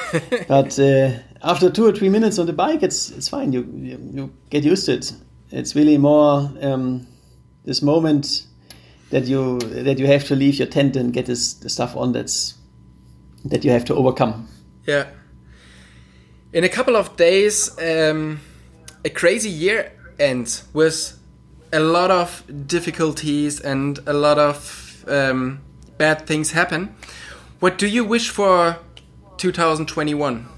but 0.48 0.78
uh, 0.78 1.10
after 1.42 1.68
two 1.68 1.84
or 1.84 1.92
three 1.92 2.08
minutes 2.08 2.38
on 2.38 2.46
the 2.46 2.54
bike, 2.54 2.82
it's 2.82 3.10
it's 3.10 3.28
fine. 3.28 3.52
You 3.52 3.68
you, 3.76 3.98
you 4.14 4.32
get 4.48 4.64
used 4.64 4.86
to 4.86 4.94
it. 4.94 5.12
It's 5.50 5.76
really 5.76 5.98
more 5.98 6.50
um, 6.62 7.06
this 7.66 7.82
moment 7.82 8.46
that 9.10 9.26
you 9.26 9.58
that 9.58 9.98
you 9.98 10.06
have 10.06 10.24
to 10.28 10.36
leave 10.36 10.54
your 10.54 10.68
tent 10.68 10.96
and 10.96 11.12
get 11.12 11.26
this 11.26 11.52
the 11.52 11.68
stuff 11.68 11.94
on 11.94 12.12
that's 12.12 12.54
that 13.44 13.66
you 13.66 13.72
have 13.72 13.84
to 13.84 13.94
overcome. 13.94 14.48
Yeah. 14.86 15.08
In 16.54 16.64
a 16.64 16.70
couple 16.70 16.96
of 16.96 17.14
days, 17.18 17.78
um, 17.78 18.40
a 19.04 19.10
crazy 19.10 19.50
year 19.50 19.92
ends 20.18 20.64
with 20.72 21.18
a 21.72 21.80
lot 21.80 22.10
of 22.10 22.44
difficulties 22.66 23.60
and 23.60 23.98
a 24.06 24.12
lot 24.12 24.38
of 24.38 25.04
um, 25.08 25.60
bad 25.98 26.26
things 26.26 26.52
happen. 26.52 26.94
What 27.60 27.78
do 27.78 27.86
you 27.86 28.04
wish 28.04 28.28
for 28.30 28.78
2021? 29.38 30.48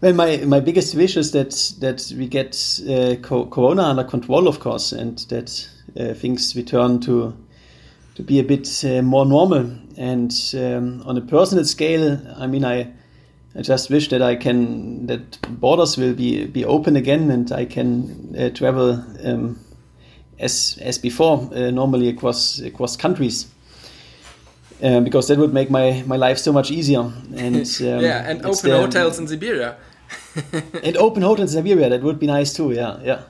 Well, 0.00 0.14
my, 0.14 0.38
my 0.38 0.60
biggest 0.60 0.94
wish 0.94 1.16
is 1.16 1.32
that 1.32 1.50
that 1.80 2.10
we 2.16 2.26
get 2.26 2.80
uh, 2.88 3.16
co 3.20 3.44
Corona 3.44 3.82
under 3.82 4.04
control, 4.04 4.48
of 4.48 4.58
course, 4.58 4.92
and 4.92 5.18
that 5.28 5.68
uh, 5.98 6.14
things 6.14 6.56
return 6.56 7.00
to 7.00 7.36
to 8.14 8.22
be 8.22 8.38
a 8.38 8.44
bit 8.44 8.82
uh, 8.84 9.02
more 9.02 9.26
normal. 9.26 9.70
And 9.98 10.32
um, 10.54 11.02
on 11.04 11.18
a 11.18 11.20
personal 11.20 11.66
scale, 11.66 12.18
I 12.38 12.46
mean, 12.46 12.64
I 12.64 12.92
I 13.56 13.62
just 13.62 13.90
wish 13.90 14.08
that 14.10 14.22
I 14.22 14.36
can 14.36 15.06
that 15.06 15.40
borders 15.60 15.96
will 15.96 16.14
be 16.14 16.46
be 16.46 16.64
open 16.64 16.96
again 16.96 17.30
and 17.30 17.50
I 17.50 17.64
can 17.64 18.34
uh, 18.38 18.50
travel 18.50 19.04
um, 19.24 19.58
as 20.38 20.78
as 20.80 20.98
before 20.98 21.48
uh, 21.52 21.70
normally 21.70 22.08
across 22.08 22.60
across 22.60 22.96
countries. 22.96 23.48
Um, 24.82 25.04
because 25.04 25.28
that 25.28 25.36
would 25.36 25.52
make 25.52 25.68
my, 25.68 26.02
my 26.06 26.16
life 26.16 26.38
so 26.38 26.54
much 26.54 26.70
easier. 26.70 27.00
And 27.36 27.56
um, 27.80 28.00
yeah, 28.00 28.30
and 28.30 28.46
open 28.46 28.70
the, 28.70 28.78
hotels 28.78 29.18
in 29.18 29.28
Siberia. 29.28 29.76
and 30.82 30.96
open 30.96 31.22
hotels 31.22 31.54
in 31.54 31.62
Siberia 31.62 31.90
that 31.90 32.02
would 32.02 32.18
be 32.18 32.26
nice 32.26 32.54
too. 32.54 32.72
Yeah, 32.72 32.98
yeah. 33.02 33.22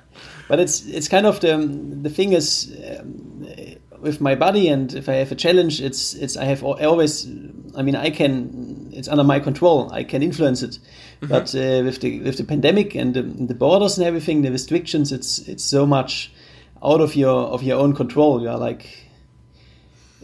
But 0.48 0.60
it's 0.60 0.86
it's 0.86 1.08
kind 1.08 1.26
of 1.26 1.40
the 1.40 1.56
the 2.02 2.10
thing 2.10 2.34
is 2.34 2.72
um, 3.00 3.46
with 4.00 4.20
my 4.20 4.34
body 4.34 4.68
and 4.68 4.94
if 4.94 5.08
I 5.08 5.14
have 5.14 5.32
a 5.32 5.34
challenge, 5.34 5.80
it's 5.80 6.14
it's 6.14 6.36
I 6.36 6.44
have 6.44 6.62
always 6.62 7.26
I 7.76 7.82
mean 7.82 7.96
I 7.96 8.10
can 8.10 8.69
it's 9.00 9.08
under 9.08 9.24
my 9.24 9.40
control. 9.40 9.90
I 9.92 10.04
can 10.04 10.22
influence 10.22 10.62
it. 10.62 10.78
Mm-hmm. 10.78 11.26
But 11.28 11.54
uh, 11.54 11.82
with 11.84 12.00
the 12.00 12.20
with 12.20 12.36
the 12.36 12.44
pandemic 12.44 12.94
and 12.94 13.14
the, 13.14 13.22
the, 13.22 13.54
borders 13.54 13.98
and 13.98 14.06
everything, 14.06 14.42
the 14.42 14.52
restrictions, 14.52 15.10
it's 15.10 15.38
it's 15.48 15.64
so 15.64 15.86
much 15.86 16.30
out 16.84 17.00
of 17.00 17.16
your 17.16 17.48
of 17.54 17.62
your 17.62 17.78
own 17.80 17.94
control. 17.94 18.42
You 18.42 18.50
are 18.50 18.58
like 18.58 18.86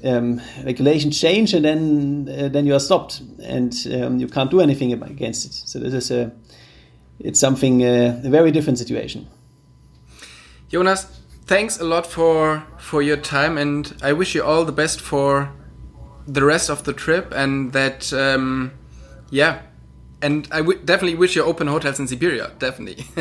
um, 0.04 0.40
regulations 0.64 1.18
change 1.18 1.54
and 1.54 1.64
then 1.64 2.28
uh, 2.28 2.48
then 2.48 2.66
you 2.66 2.74
are 2.74 2.80
stopped 2.80 3.22
and 3.42 3.72
um, 3.94 4.18
you 4.18 4.28
can't 4.28 4.50
do 4.50 4.60
anything 4.60 4.92
against 4.92 5.46
it. 5.46 5.52
So 5.52 5.78
this 5.78 5.94
is 5.94 6.10
a 6.10 6.32
it's 7.18 7.40
something 7.40 7.82
uh, 7.82 8.20
a 8.24 8.30
very 8.30 8.52
different 8.52 8.78
situation. 8.78 9.26
Jonas, 10.68 11.06
thanks 11.46 11.80
a 11.80 11.84
lot 11.84 12.06
for 12.06 12.62
for 12.78 13.02
your 13.02 13.16
time, 13.16 13.56
and 13.56 13.94
I 14.02 14.12
wish 14.12 14.34
you 14.34 14.44
all 14.44 14.64
the 14.66 14.72
best 14.72 15.00
for 15.00 15.50
the 16.26 16.44
rest 16.44 16.70
of 16.70 16.84
the 16.84 16.92
trip, 16.92 17.32
and 17.34 17.72
that 17.72 18.12
um, 18.12 18.72
yeah. 19.30 19.62
And 20.22 20.48
I 20.50 20.62
definitely 20.62 21.14
wish 21.14 21.36
you 21.36 21.44
open 21.44 21.66
hotels 21.66 22.00
in 22.00 22.08
Siberia, 22.08 22.50
definitely. 22.58 23.04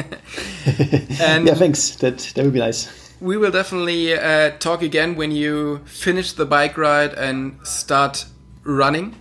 and 1.21 1.45
yeah, 1.45 1.53
thanks. 1.53 1.97
That 1.97 2.19
that 2.35 2.43
would 2.43 2.53
be 2.53 2.59
nice. 2.59 3.13
We 3.19 3.37
will 3.37 3.51
definitely 3.51 4.13
uh, 4.13 4.51
talk 4.59 4.81
again 4.81 5.15
when 5.15 5.31
you 5.31 5.81
finish 5.85 6.31
the 6.33 6.45
bike 6.45 6.77
ride 6.77 7.13
and 7.13 7.65
start 7.65 8.25
running. 8.63 9.15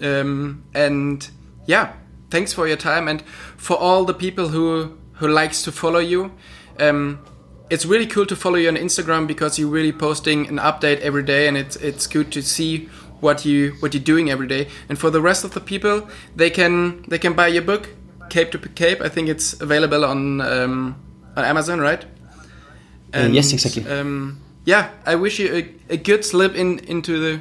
Um, 0.00 0.64
and 0.74 1.28
yeah, 1.66 1.92
thanks 2.30 2.52
for 2.52 2.66
your 2.66 2.76
time 2.76 3.08
and 3.08 3.22
for 3.56 3.76
all 3.76 4.04
the 4.04 4.14
people 4.14 4.48
who 4.48 4.98
who 5.14 5.28
likes 5.28 5.62
to 5.62 5.72
follow 5.72 6.00
you. 6.00 6.32
Um, 6.80 7.20
it's 7.70 7.86
really 7.86 8.06
cool 8.06 8.26
to 8.26 8.36
follow 8.36 8.56
you 8.56 8.68
on 8.68 8.76
Instagram 8.76 9.26
because 9.26 9.58
you're 9.58 9.68
really 9.68 9.92
posting 9.92 10.46
an 10.46 10.56
update 10.56 11.00
every 11.00 11.22
day, 11.22 11.48
and 11.48 11.56
it's 11.56 11.76
it's 11.76 12.06
good 12.06 12.30
to 12.32 12.42
see 12.42 12.88
what 13.22 13.44
you 13.44 13.72
what 13.80 13.94
you're 13.94 14.02
doing 14.02 14.30
every 14.30 14.46
day. 14.46 14.68
And 14.88 14.98
for 14.98 15.10
the 15.10 15.20
rest 15.20 15.44
of 15.44 15.52
the 15.54 15.60
people, 15.60 16.08
they 16.36 16.50
can 16.50 17.04
they 17.08 17.18
can 17.18 17.32
buy 17.34 17.46
your 17.46 17.62
book, 17.62 17.88
Cape 18.28 18.50
to 18.50 18.58
Cape. 18.58 19.00
I 19.00 19.08
think 19.08 19.28
it's 19.28 19.60
available 19.60 20.04
on 20.04 20.40
um, 20.40 20.96
on 21.36 21.44
Amazon, 21.44 21.80
right? 21.80 22.04
Uh, 23.14 23.24
and, 23.24 23.34
yes, 23.34 23.52
exactly. 23.52 23.86
Um, 23.90 24.40
yeah, 24.64 24.90
I 25.06 25.14
wish 25.14 25.38
you 25.38 25.54
a, 25.54 25.94
a 25.94 25.96
good 25.96 26.24
slip 26.24 26.54
in 26.54 26.80
into 26.80 27.18
the 27.18 27.40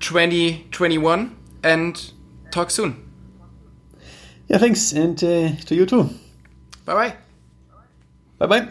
2021 0.00 1.36
and 1.62 2.12
talk 2.50 2.70
soon. 2.70 3.02
Yeah, 4.48 4.58
thanks, 4.58 4.92
and 4.92 5.22
uh, 5.22 5.56
to 5.66 5.74
you 5.74 5.86
too. 5.86 6.10
Bye 6.84 6.94
bye. 6.94 7.16
Bye 8.38 8.46
bye. 8.46 8.68